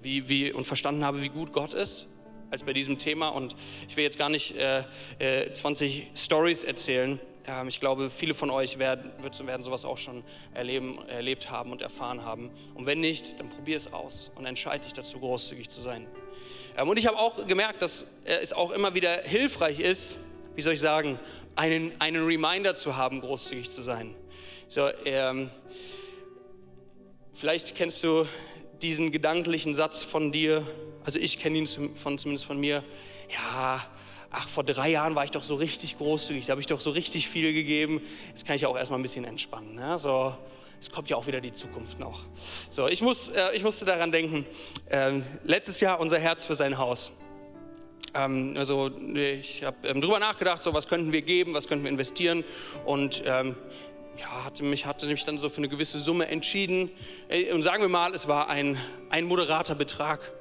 wie, 0.00 0.30
wie, 0.30 0.50
und 0.50 0.66
verstanden 0.66 1.04
habe, 1.04 1.20
wie 1.20 1.28
gut 1.28 1.52
Gott 1.52 1.74
ist 1.74 2.08
als 2.56 2.64
bei 2.64 2.72
diesem 2.72 2.96
Thema. 2.96 3.28
Und 3.28 3.54
ich 3.86 3.96
will 3.96 4.04
jetzt 4.04 4.18
gar 4.18 4.30
nicht 4.30 4.56
äh, 4.56 4.82
äh, 5.18 5.52
20 5.52 6.08
Stories 6.14 6.62
erzählen, 6.62 7.20
ähm, 7.46 7.68
ich 7.68 7.80
glaube, 7.80 8.08
viele 8.08 8.32
von 8.32 8.50
euch 8.50 8.78
werden, 8.78 9.12
werden 9.46 9.62
sowas 9.62 9.84
auch 9.84 9.98
schon 9.98 10.24
erleben, 10.54 10.98
erlebt 11.06 11.50
haben 11.50 11.70
und 11.70 11.82
erfahren 11.82 12.24
haben. 12.24 12.50
Und 12.74 12.86
wenn 12.86 13.00
nicht, 13.00 13.38
dann 13.38 13.50
probier 13.50 13.76
es 13.76 13.92
aus 13.92 14.30
und 14.34 14.46
entscheide 14.46 14.84
dich 14.84 14.94
dazu, 14.94 15.20
großzügig 15.20 15.68
zu 15.68 15.82
sein. 15.82 16.06
Ähm, 16.78 16.88
und 16.88 16.98
ich 16.98 17.06
habe 17.06 17.18
auch 17.18 17.46
gemerkt, 17.46 17.82
dass 17.82 18.04
äh, 18.24 18.38
es 18.40 18.54
auch 18.54 18.70
immer 18.70 18.94
wieder 18.94 19.18
hilfreich 19.22 19.78
ist, 19.78 20.18
wie 20.54 20.62
soll 20.62 20.72
ich 20.72 20.80
sagen, 20.80 21.20
einen, 21.56 21.92
einen 22.00 22.24
Reminder 22.24 22.74
zu 22.74 22.96
haben, 22.96 23.20
großzügig 23.20 23.70
zu 23.70 23.82
sein. 23.82 24.14
So, 24.68 24.88
ähm, 25.04 25.50
vielleicht 27.34 27.74
kennst 27.74 28.02
du 28.02 28.26
diesen 28.82 29.10
gedanklichen 29.10 29.74
Satz 29.74 30.02
von 30.02 30.32
dir, 30.32 30.66
also 31.04 31.18
ich 31.18 31.38
kenne 31.38 31.58
ihn 31.58 31.66
von, 31.66 32.18
zumindest 32.18 32.44
von 32.44 32.58
mir, 32.58 32.84
ja, 33.30 33.84
ach, 34.30 34.48
vor 34.48 34.64
drei 34.64 34.90
Jahren 34.90 35.14
war 35.14 35.24
ich 35.24 35.30
doch 35.30 35.44
so 35.44 35.54
richtig 35.54 35.98
großzügig, 35.98 36.46
da 36.46 36.52
habe 36.52 36.60
ich 36.60 36.66
doch 36.66 36.80
so 36.80 36.90
richtig 36.90 37.28
viel 37.28 37.52
gegeben. 37.52 38.00
Jetzt 38.28 38.46
kann 38.46 38.56
ich 38.56 38.66
auch 38.66 38.76
erstmal 38.76 38.98
ein 38.98 39.02
bisschen 39.02 39.24
entspannen. 39.24 39.74
Ne? 39.74 39.98
So, 39.98 40.34
es 40.80 40.90
kommt 40.90 41.08
ja 41.08 41.16
auch 41.16 41.26
wieder 41.26 41.40
die 41.40 41.52
Zukunft 41.52 41.98
noch. 41.98 42.24
So, 42.68 42.88
ich, 42.88 43.02
muss, 43.02 43.28
äh, 43.28 43.54
ich 43.54 43.62
musste 43.62 43.84
daran 43.84 44.12
denken, 44.12 44.46
äh, 44.90 45.20
letztes 45.44 45.80
Jahr 45.80 46.00
unser 46.00 46.18
Herz 46.18 46.44
für 46.44 46.54
sein 46.54 46.78
Haus. 46.78 47.12
Ähm, 48.14 48.54
also 48.56 48.90
ich 49.14 49.64
habe 49.64 49.76
ähm, 49.84 50.00
drüber 50.00 50.18
nachgedacht, 50.18 50.62
so 50.62 50.72
was 50.74 50.88
könnten 50.88 51.12
wir 51.12 51.22
geben, 51.22 51.54
was 51.54 51.68
könnten 51.68 51.84
wir 51.84 51.90
investieren 51.90 52.44
und 52.84 53.22
ähm, 53.26 53.56
ja, 54.18 54.44
hatte 54.44 54.64
mich, 54.64 54.86
hatte 54.86 55.06
mich 55.06 55.24
dann 55.24 55.38
so 55.38 55.48
für 55.48 55.58
eine 55.58 55.68
gewisse 55.68 55.98
Summe 55.98 56.28
entschieden. 56.28 56.90
Und 57.52 57.62
sagen 57.62 57.82
wir 57.82 57.88
mal, 57.88 58.14
es 58.14 58.28
war 58.28 58.48
ein, 58.48 58.78
ein 59.10 59.24
moderater 59.24 59.74
Betrag 59.74 60.32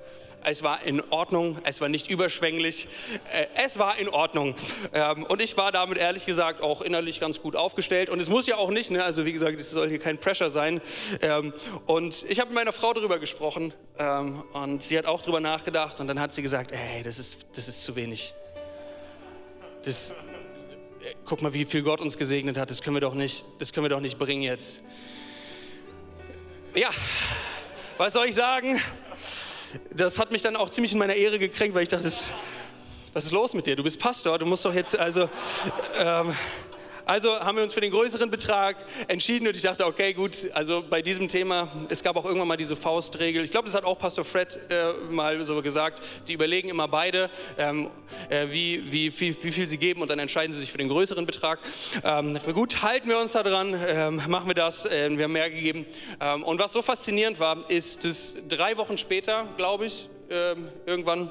es 0.46 0.62
war 0.62 0.84
in 0.84 1.02
Ordnung, 1.10 1.58
es 1.64 1.82
war 1.82 1.90
nicht 1.90 2.10
überschwänglich, 2.10 2.88
äh, 3.32 3.48
es 3.56 3.80
war 3.80 3.98
in 3.98 4.10
Ordnung. 4.10 4.56
Ähm, 4.94 5.24
und 5.24 5.42
ich 5.42 5.58
war 5.58 5.72
damit 5.72 5.98
ehrlich 5.98 6.26
gesagt 6.26 6.62
auch 6.62 6.82
innerlich 6.82 7.20
ganz 7.20 7.42
gut 7.42 7.56
aufgestellt. 7.56 8.10
Und 8.10 8.20
es 8.20 8.30
muss 8.30 8.46
ja 8.46 8.58
auch 8.58 8.70
nicht, 8.70 8.92
ne? 8.92 9.04
also 9.04 9.26
wie 9.26 9.34
gesagt, 9.34 9.60
es 9.60 9.72
soll 9.72 9.90
hier 9.90 10.00
kein 10.00 10.20
Pressure 10.20 10.50
sein. 10.50 10.82
Ähm, 11.22 11.54
und 11.88 12.26
ich 12.30 12.40
habe 12.40 12.50
mit 12.50 12.56
meiner 12.56 12.74
Frau 12.74 12.94
darüber 12.94 13.18
gesprochen 13.20 13.74
ähm, 13.98 14.44
und 14.54 14.84
sie 14.84 14.98
hat 14.98 15.06
auch 15.06 15.22
darüber 15.22 15.40
nachgedacht 15.40 16.00
und 16.00 16.08
dann 16.08 16.20
hat 16.20 16.34
sie 16.34 16.42
gesagt, 16.42 16.72
ey, 16.72 17.02
das 17.04 17.18
ist, 17.18 17.46
das 17.56 17.68
ist 17.68 17.84
zu 17.84 17.96
wenig. 17.96 18.34
Das, 19.84 20.14
guck 21.26 21.42
mal, 21.42 21.54
wie 21.54 21.66
viel 21.66 21.84
Gott 21.84 22.02
uns 22.02 22.18
gesegnet 22.18 22.58
hat, 22.58 22.70
das 22.70 22.82
können 22.82 22.96
wir 22.96 23.02
doch 23.02 23.14
nicht, 23.14 23.46
das 23.60 23.74
können 23.74 23.86
wir 23.86 23.90
doch 23.90 24.00
nicht 24.00 24.18
bringen 24.18 24.42
jetzt. 24.44 24.82
Ja, 26.74 26.90
was 27.98 28.14
soll 28.14 28.26
ich 28.26 28.36
sagen? 28.36 28.82
das 29.92 30.20
hat 30.20 30.32
mich 30.32 30.42
dann 30.42 30.56
auch 30.56 30.70
ziemlich 30.70 30.94
in 30.94 31.00
meiner 31.00 31.16
Ehre 31.16 31.40
gekränkt, 31.40 31.76
weil 31.76 31.84
ich 31.84 31.90
dachte, 31.90 32.12
was 33.14 33.26
ist 33.26 33.32
los 33.32 33.54
mit 33.54 33.68
dir? 33.68 33.76
Du 33.76 33.84
bist 33.84 34.00
Pastor, 34.00 34.38
du 34.40 34.46
musst 34.46 34.66
doch 34.66 34.74
jetzt, 34.74 34.98
also, 34.98 35.30
ähm, 35.98 36.36
also 37.06 37.40
haben 37.40 37.58
wir 37.58 37.64
uns 37.64 37.74
für 37.74 37.82
den 37.82 37.92
größeren 37.92 38.32
Betrag 38.32 38.78
entschieden 39.08 39.48
und 39.48 39.56
ich 39.56 39.62
dachte, 39.62 39.86
okay, 39.86 40.14
gut, 40.14 40.50
also 40.54 40.84
bei 40.90 41.02
diesem 41.02 41.28
Thema, 41.28 41.86
es 41.90 42.02
gab 42.02 42.16
auch 42.16 42.26
irgendwann 42.26 42.48
mal 42.48 42.58
diese 42.58 42.76
Faustregel. 42.76 43.44
Ich 43.44 43.52
glaube, 43.52 43.66
das 43.68 43.76
hat 43.76 43.84
auch 43.84 43.98
Pastor 43.98 44.26
Fred 44.26 44.60
äh, 44.70 44.94
mal 45.12 45.44
so 45.46 45.62
gesagt. 45.62 46.02
Die 46.28 46.34
überlegen 46.34 46.70
immer 46.70 46.88
beide, 46.88 47.30
ähm, 47.58 47.90
äh, 48.30 48.48
wie, 48.50 48.92
wie, 48.92 49.20
wie, 49.20 49.44
wie, 49.44 49.52
viel 49.52 49.68
sie 49.68 49.78
geben 49.78 50.02
und 50.02 50.10
dann 50.10 50.20
entscheiden 50.20 50.52
sie 50.52 50.60
sich 50.60 50.72
für 50.72 50.78
den 50.80 50.90
größeren 50.90 51.26
Betrag. 51.26 51.60
Ähm, 52.04 52.40
gut, 52.54 52.82
halten 52.82 53.08
wir 53.10 53.20
uns 53.20 53.34
da 53.34 53.44
dran, 53.44 53.80
ähm, 53.88 54.22
machen 54.28 54.48
wir 54.48 54.56
das. 54.56 54.86
Äh, 54.86 55.16
wir 55.16 55.26
haben 55.26 55.32
mehr 55.32 55.50
gegeben. 55.50 55.86
Ähm, 56.20 56.44
und 56.44 56.60
was 56.60 56.74
so 56.74 56.82
faszinierend 56.82 57.40
war, 57.40 57.70
ist, 57.70 58.04
dass 58.04 58.36
drei 58.48 58.78
Wochen 58.78 58.98
später, 58.98 59.48
glaube 59.58 59.86
ich, 59.86 60.10
ähm, 60.30 60.70
irgendwann 60.86 61.30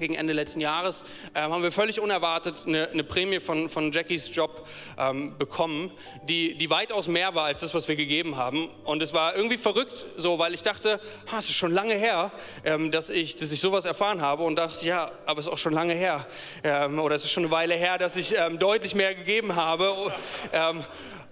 gegen 0.00 0.14
Ende 0.14 0.32
letzten 0.32 0.60
Jahres, 0.60 1.04
äh, 1.34 1.42
haben 1.42 1.62
wir 1.62 1.70
völlig 1.70 2.00
unerwartet 2.00 2.64
eine, 2.66 2.88
eine 2.88 3.04
Prämie 3.04 3.38
von, 3.38 3.68
von 3.68 3.92
Jackies 3.92 4.34
Job 4.34 4.66
ähm, 4.98 5.36
bekommen, 5.38 5.92
die, 6.28 6.54
die 6.56 6.70
weitaus 6.70 7.06
mehr 7.06 7.34
war 7.34 7.44
als 7.44 7.60
das, 7.60 7.74
was 7.74 7.86
wir 7.86 7.96
gegeben 7.96 8.36
haben. 8.36 8.68
Und 8.84 9.02
es 9.02 9.12
war 9.12 9.36
irgendwie 9.36 9.58
verrückt, 9.58 10.06
so, 10.16 10.38
weil 10.38 10.54
ich 10.54 10.62
dachte, 10.62 11.00
ah, 11.30 11.38
es 11.38 11.44
ist 11.44 11.56
schon 11.56 11.72
lange 11.72 11.94
her, 11.94 12.32
ähm, 12.64 12.90
dass, 12.90 13.10
ich, 13.10 13.36
dass 13.36 13.52
ich 13.52 13.60
sowas 13.60 13.84
erfahren 13.84 14.22
habe. 14.22 14.42
Und 14.42 14.56
dachte, 14.56 14.84
ja, 14.84 15.12
aber 15.26 15.40
es 15.40 15.46
ist 15.46 15.52
auch 15.52 15.58
schon 15.58 15.74
lange 15.74 15.94
her. 15.94 16.26
Ähm, 16.64 16.98
oder 16.98 17.14
es 17.14 17.24
ist 17.24 17.30
schon 17.30 17.44
eine 17.44 17.52
Weile 17.52 17.74
her, 17.74 17.98
dass 17.98 18.16
ich 18.16 18.34
ähm, 18.36 18.58
deutlich 18.58 18.94
mehr 18.94 19.14
gegeben 19.14 19.54
habe. 19.54 20.12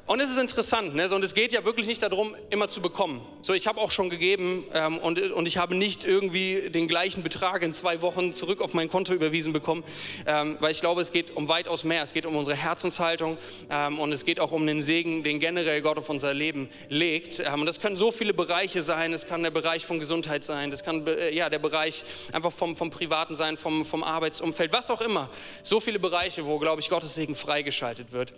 Ähm, 0.08 0.12
Und 0.12 0.20
es 0.20 0.30
ist 0.30 0.38
interessant, 0.38 0.94
ne? 0.94 1.08
und 1.14 1.22
es 1.22 1.34
geht 1.34 1.52
ja 1.52 1.64
wirklich 1.64 1.86
nicht 1.86 2.02
darum, 2.02 2.34
immer 2.50 2.68
zu 2.68 2.80
bekommen. 2.80 3.20
So, 3.42 3.52
ich 3.52 3.66
habe 3.66 3.80
auch 3.80 3.90
schon 3.90 4.10
gegeben 4.10 4.64
ähm, 4.72 4.98
und, 4.98 5.20
und 5.32 5.46
ich 5.46 5.58
habe 5.58 5.74
nicht 5.74 6.04
irgendwie 6.04 6.70
den 6.70 6.88
gleichen 6.88 7.22
Betrag 7.22 7.62
in 7.62 7.72
zwei 7.72 8.00
Wochen 8.02 8.32
zurück 8.32 8.60
auf 8.60 8.74
mein 8.74 8.88
Konto 8.88 9.12
überwiesen 9.12 9.52
bekommen, 9.52 9.84
ähm, 10.26 10.56
weil 10.60 10.72
ich 10.72 10.80
glaube, 10.80 11.02
es 11.02 11.12
geht 11.12 11.36
um 11.36 11.48
weitaus 11.48 11.84
mehr. 11.84 12.02
Es 12.02 12.12
geht 12.12 12.26
um 12.26 12.36
unsere 12.36 12.56
Herzenshaltung 12.56 13.38
ähm, 13.70 13.98
und 13.98 14.12
es 14.12 14.24
geht 14.24 14.40
auch 14.40 14.52
um 14.52 14.66
den 14.66 14.82
Segen, 14.82 15.22
den 15.22 15.40
generell 15.40 15.82
Gott 15.82 15.98
auf 15.98 16.08
unser 16.08 16.34
Leben 16.34 16.68
legt. 16.88 17.40
Ähm, 17.40 17.60
und 17.60 17.66
das 17.66 17.80
können 17.80 17.96
so 17.96 18.10
viele 18.10 18.34
Bereiche 18.34 18.82
sein. 18.82 19.12
Es 19.12 19.26
kann 19.26 19.42
der 19.42 19.50
Bereich 19.50 19.84
von 19.84 19.98
Gesundheit 19.98 20.42
sein, 20.44 20.70
das 20.70 20.84
kann 20.84 21.06
äh, 21.06 21.34
ja, 21.34 21.50
der 21.50 21.58
Bereich 21.58 22.04
einfach 22.32 22.52
vom, 22.52 22.76
vom 22.76 22.90
Privaten 22.90 23.34
sein, 23.34 23.56
vom, 23.56 23.84
vom 23.84 24.02
Arbeitsumfeld, 24.02 24.72
was 24.72 24.90
auch 24.90 25.00
immer. 25.00 25.30
So 25.62 25.80
viele 25.80 25.98
Bereiche, 25.98 26.46
wo, 26.46 26.58
glaube 26.58 26.80
ich, 26.80 26.88
Gottes 26.88 27.14
Segen 27.14 27.34
freigeschaltet 27.34 28.12
wird. 28.12 28.32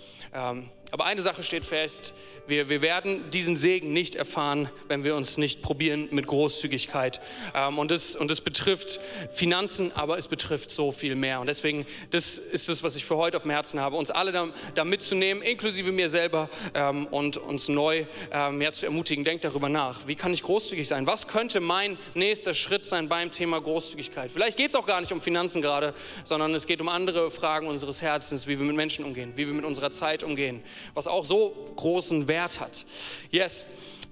Ähm, 0.91 1.01
aber 1.01 1.05
eine 1.05 1.23
Sache 1.23 1.43
steht 1.43 1.65
fest, 1.65 2.13
wir, 2.47 2.69
wir 2.69 2.83
werden 2.83 3.31
diesen 3.31 3.57
Segen 3.57 3.93
nicht 3.93 4.17
erfahren, 4.17 4.71
wenn 4.89 5.05
wir 5.05 5.15
uns 5.15 5.37
nicht 5.37 5.63
probieren 5.63 6.09
mit 6.11 6.27
Großzügigkeit. 6.27 7.21
Ähm, 7.55 7.79
und, 7.79 7.91
das, 7.91 8.17
und 8.17 8.45
betrifft 8.45 9.01
Finanzen, 9.33 9.93
aber 9.95 10.19
es 10.19 10.29
betrifft 10.29 10.71
so 10.71 10.93
viel 10.93 11.15
mehr. 11.15 11.41
Und 11.41 11.47
deswegen, 11.47 11.87
das 12.11 12.39
ist 12.39 12.69
das, 12.69 12.83
was 12.83 12.97
ich 12.97 13.05
für 13.05 13.17
heute 13.17 13.37
auf 13.37 13.43
dem 13.45 13.51
Herzen 13.51 13.81
habe, 13.81 13.97
uns 13.97 14.11
alle 14.11 14.33
da, 14.33 14.49
da 14.75 14.85
mitzunehmen, 14.85 15.43
inklusive 15.43 15.93
mir 15.93 16.09
selber 16.09 16.51
ähm, 16.75 17.07
und 17.07 17.37
uns 17.37 17.69
neu 17.69 18.05
äh, 18.33 18.51
mehr 18.51 18.73
zu 18.73 18.87
ermutigen. 18.87 19.25
Denkt 19.25 19.45
darüber 19.45 19.69
nach, 19.69 20.07
wie 20.07 20.15
kann 20.15 20.33
ich 20.33 20.43
großzügig 20.43 20.89
sein? 20.89 21.07
Was 21.07 21.29
könnte 21.29 21.61
mein 21.61 21.99
nächster 22.15 22.55
Schritt 22.55 22.85
sein 22.85 23.09
beim 23.09 23.31
Thema 23.31 23.61
Großzügigkeit? 23.61 24.31
Vielleicht 24.31 24.57
geht 24.57 24.71
es 24.71 24.75
auch 24.75 24.87
gar 24.87 25.01
nicht 25.01 25.13
um 25.13 25.21
Finanzen 25.21 25.63
gerade, 25.63 25.95
sondern 26.25 26.55
es 26.55 26.67
geht 26.67 26.81
um 26.81 26.89
andere 26.89 27.31
Fragen 27.31 27.69
unseres 27.69 28.03
Herzens, 28.03 28.47
wie 28.47 28.59
wir 28.59 28.67
mit 28.67 28.77
Menschen 28.77 29.05
umgehen, 29.05 29.33
wie 29.37 29.47
wir 29.47 29.55
mit 29.55 29.65
unserer 29.65 29.91
Zeit 29.91 30.25
umgehen 30.25 30.63
was 30.95 31.07
auch 31.07 31.25
so 31.25 31.73
großen 31.77 32.29
Wert 32.29 32.61
hat. 32.61 32.85
Yes, 33.31 33.65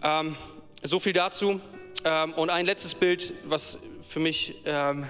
ähm, 0.02 0.36
so 0.82 1.00
viel 1.00 1.12
dazu. 1.12 1.60
Ähm, 2.04 2.32
und 2.34 2.50
ein 2.50 2.66
letztes 2.66 2.94
Bild, 2.94 3.32
was 3.44 3.78
für 4.02 4.20
mich 4.20 4.54
ähm, 4.64 5.06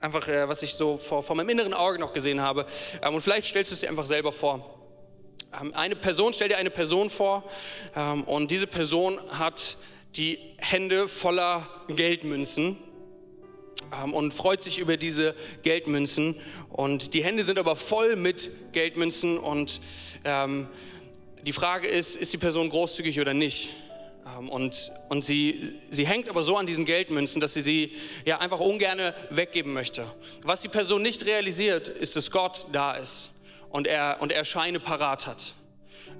einfach, 0.00 0.28
äh, 0.28 0.48
was 0.48 0.62
ich 0.62 0.74
so 0.74 0.98
vor, 0.98 1.22
vor, 1.22 1.36
meinem 1.36 1.48
inneren 1.48 1.74
Auge 1.74 1.98
noch 1.98 2.12
gesehen 2.12 2.40
habe. 2.40 2.66
Ähm, 3.02 3.14
und 3.14 3.20
vielleicht 3.20 3.48
stellst 3.48 3.70
du 3.70 3.74
es 3.74 3.80
dir 3.80 3.88
einfach 3.88 4.06
selber 4.06 4.32
vor. 4.32 4.78
Ähm, 5.58 5.72
eine 5.74 5.96
Person, 5.96 6.32
stell 6.32 6.48
dir 6.48 6.58
eine 6.58 6.70
Person 6.70 7.10
vor 7.10 7.44
ähm, 7.96 8.24
und 8.24 8.50
diese 8.50 8.66
Person 8.66 9.18
hat 9.30 9.76
die 10.16 10.38
Hände 10.58 11.08
voller 11.08 11.68
Geldmünzen 11.88 12.76
und 14.12 14.32
freut 14.32 14.62
sich 14.62 14.78
über 14.78 14.96
diese 14.96 15.34
Geldmünzen. 15.62 16.36
Und 16.68 17.14
die 17.14 17.24
Hände 17.24 17.42
sind 17.42 17.58
aber 17.58 17.76
voll 17.76 18.16
mit 18.16 18.50
Geldmünzen 18.72 19.38
und 19.38 19.80
ähm, 20.24 20.68
die 21.42 21.52
Frage 21.52 21.88
ist, 21.88 22.16
ist 22.16 22.32
die 22.32 22.38
Person 22.38 22.68
großzügig 22.68 23.20
oder 23.20 23.34
nicht? 23.34 23.74
Ähm, 24.38 24.48
und, 24.48 24.92
und 25.08 25.24
sie, 25.24 25.80
sie 25.90 26.06
hängt 26.06 26.28
aber 26.28 26.42
so 26.42 26.56
an 26.56 26.66
diesen 26.66 26.84
Geldmünzen, 26.84 27.40
dass 27.40 27.54
sie 27.54 27.62
sie 27.62 27.92
ja 28.24 28.38
einfach 28.38 28.60
ungern 28.60 29.12
weggeben 29.30 29.72
möchte. 29.72 30.06
Was 30.42 30.60
die 30.60 30.68
Person 30.68 31.02
nicht 31.02 31.24
realisiert, 31.24 31.88
ist, 31.88 32.16
dass 32.16 32.30
Gott 32.30 32.66
da 32.72 32.94
ist 32.94 33.30
und 33.70 33.86
er, 33.86 34.18
und 34.20 34.32
er 34.32 34.44
Scheine 34.44 34.80
parat 34.80 35.26
hat. 35.26 35.54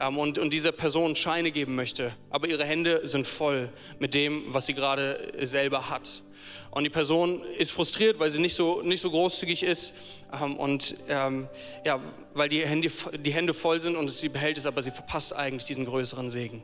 Ähm, 0.01 0.19
und, 0.19 0.39
und 0.39 0.53
dieser 0.53 0.73
Person 0.73 1.15
Scheine 1.17 1.51
geben 1.51 1.75
möchte. 1.75 2.13
Aber 2.31 2.49
ihre 2.49 2.65
Hände 2.65 3.07
sind 3.07 3.27
voll 3.27 3.69
mit 3.99 4.15
dem, 4.15 4.45
was 4.47 4.67
sie 4.67 4.75
gerade 4.75 5.33
selber 5.43 5.91
hat. 5.91 6.23
Und 6.70 6.85
die 6.85 6.90
Person 6.90 7.42
ist 7.59 7.72
frustriert, 7.72 8.18
weil 8.18 8.31
sie 8.31 8.40
nicht 8.40 8.55
so, 8.55 8.83
nicht 8.83 9.00
so 9.00 9.11
großzügig 9.11 9.62
ist 9.62 9.92
ähm, 10.33 10.57
und 10.57 10.96
ähm, 11.09 11.48
ja, 11.85 12.00
weil 12.35 12.48
die 12.48 12.64
Hände, 12.64 12.90
die 13.18 13.33
Hände 13.33 13.55
voll 13.55 13.81
sind 13.81 13.96
und 13.96 14.09
sie 14.09 14.29
behält 14.29 14.59
es, 14.59 14.66
aber 14.66 14.83
sie 14.83 14.90
verpasst 14.90 15.35
eigentlich 15.35 15.64
diesen 15.64 15.85
größeren 15.85 16.29
Segen. 16.29 16.62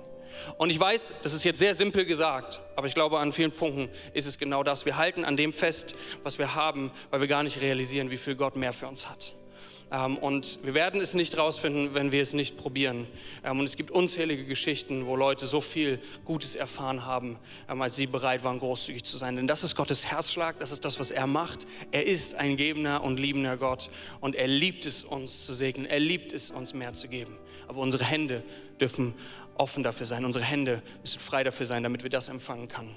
Und 0.58 0.70
ich 0.70 0.78
weiß, 0.78 1.14
das 1.22 1.32
ist 1.32 1.44
jetzt 1.44 1.58
sehr 1.58 1.74
simpel 1.74 2.04
gesagt, 2.04 2.60
aber 2.76 2.86
ich 2.86 2.94
glaube, 2.94 3.18
an 3.18 3.32
vielen 3.32 3.52
Punkten 3.52 3.88
ist 4.12 4.26
es 4.26 4.38
genau 4.38 4.62
das. 4.62 4.84
Wir 4.84 4.96
halten 4.96 5.24
an 5.24 5.36
dem 5.36 5.52
fest, 5.52 5.94
was 6.22 6.38
wir 6.38 6.54
haben, 6.54 6.90
weil 7.10 7.20
wir 7.20 7.28
gar 7.28 7.42
nicht 7.42 7.60
realisieren, 7.60 8.10
wie 8.10 8.16
viel 8.16 8.36
Gott 8.36 8.56
mehr 8.56 8.72
für 8.72 8.86
uns 8.86 9.08
hat. 9.08 9.32
Ähm, 9.92 10.18
und 10.18 10.58
wir 10.64 10.74
werden 10.74 11.00
es 11.00 11.14
nicht 11.14 11.38
rausfinden, 11.38 11.94
wenn 11.94 12.10
wir 12.10 12.20
es 12.20 12.32
nicht 12.32 12.56
probieren. 12.56 13.06
Ähm, 13.44 13.60
und 13.60 13.64
es 13.66 13.76
gibt 13.76 13.90
unzählige 13.90 14.44
Geschichten, 14.44 15.06
wo 15.06 15.14
Leute 15.14 15.46
so 15.46 15.60
viel 15.60 16.00
Gutes 16.24 16.56
erfahren 16.56 17.06
haben, 17.06 17.38
ähm, 17.68 17.80
als 17.80 17.96
sie 17.96 18.06
bereit 18.06 18.42
waren, 18.42 18.58
großzügig 18.58 19.04
zu 19.04 19.16
sein. 19.16 19.36
Denn 19.36 19.46
das 19.46 19.62
ist 19.62 19.76
Gottes 19.76 20.06
Herzschlag, 20.06 20.58
das 20.58 20.72
ist 20.72 20.84
das, 20.84 20.98
was 20.98 21.10
er 21.10 21.26
macht. 21.26 21.66
Er 21.92 22.06
ist 22.06 22.34
ein 22.34 22.56
gebender 22.56 23.04
und 23.04 23.20
liebender 23.20 23.56
Gott 23.56 23.90
und 24.20 24.34
er 24.34 24.48
liebt 24.48 24.86
es, 24.86 25.04
uns 25.04 25.46
zu 25.46 25.54
segnen. 25.54 25.86
Er 25.86 26.00
liebt 26.00 26.32
es, 26.32 26.50
uns 26.50 26.74
mehr 26.74 26.92
zu 26.92 27.06
geben. 27.08 27.36
Aber 27.68 27.80
unsere 27.80 28.04
Hände 28.04 28.42
dürfen 28.80 29.14
offen 29.58 29.82
dafür 29.82 30.06
sein. 30.06 30.24
Unsere 30.24 30.44
Hände 30.44 30.82
müssen 31.00 31.20
frei 31.20 31.44
dafür 31.44 31.66
sein, 31.66 31.82
damit 31.82 32.02
wir 32.02 32.10
das 32.10 32.28
empfangen 32.28 32.68
können. 32.68 32.94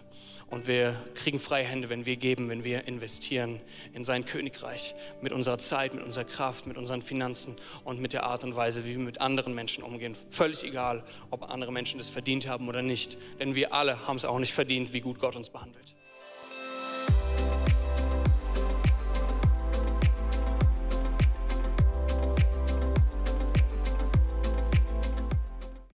Und 0.49 0.65
wir 0.65 0.95
kriegen 1.13 1.39
freie 1.39 1.63
Hände, 1.63 1.89
wenn 1.89 2.05
wir 2.07 2.15
geben, 2.15 2.49
wenn 2.49 2.63
wir 2.63 2.87
investieren 2.87 3.61
in 3.93 4.03
sein 4.03 4.25
Königreich. 4.25 4.95
Mit 5.21 5.31
unserer 5.31 5.59
Zeit, 5.59 5.93
mit 5.93 6.03
unserer 6.03 6.23
Kraft, 6.23 6.65
mit 6.65 6.75
unseren 6.75 7.03
Finanzen 7.03 7.55
und 7.83 8.01
mit 8.01 8.13
der 8.13 8.23
Art 8.23 8.43
und 8.43 8.55
Weise, 8.55 8.83
wie 8.83 8.89
wir 8.89 8.99
mit 8.99 9.21
anderen 9.21 9.53
Menschen 9.53 9.83
umgehen. 9.83 10.15
Völlig 10.31 10.63
egal, 10.63 11.03
ob 11.29 11.49
andere 11.49 11.71
Menschen 11.71 11.99
das 11.99 12.09
verdient 12.09 12.47
haben 12.47 12.67
oder 12.67 12.81
nicht. 12.81 13.17
Denn 13.39 13.53
wir 13.53 13.73
alle 13.73 14.07
haben 14.07 14.17
es 14.17 14.25
auch 14.25 14.39
nicht 14.39 14.53
verdient, 14.53 14.91
wie 14.91 15.01
gut 15.01 15.19
Gott 15.19 15.35
uns 15.35 15.49
behandelt. 15.49 15.93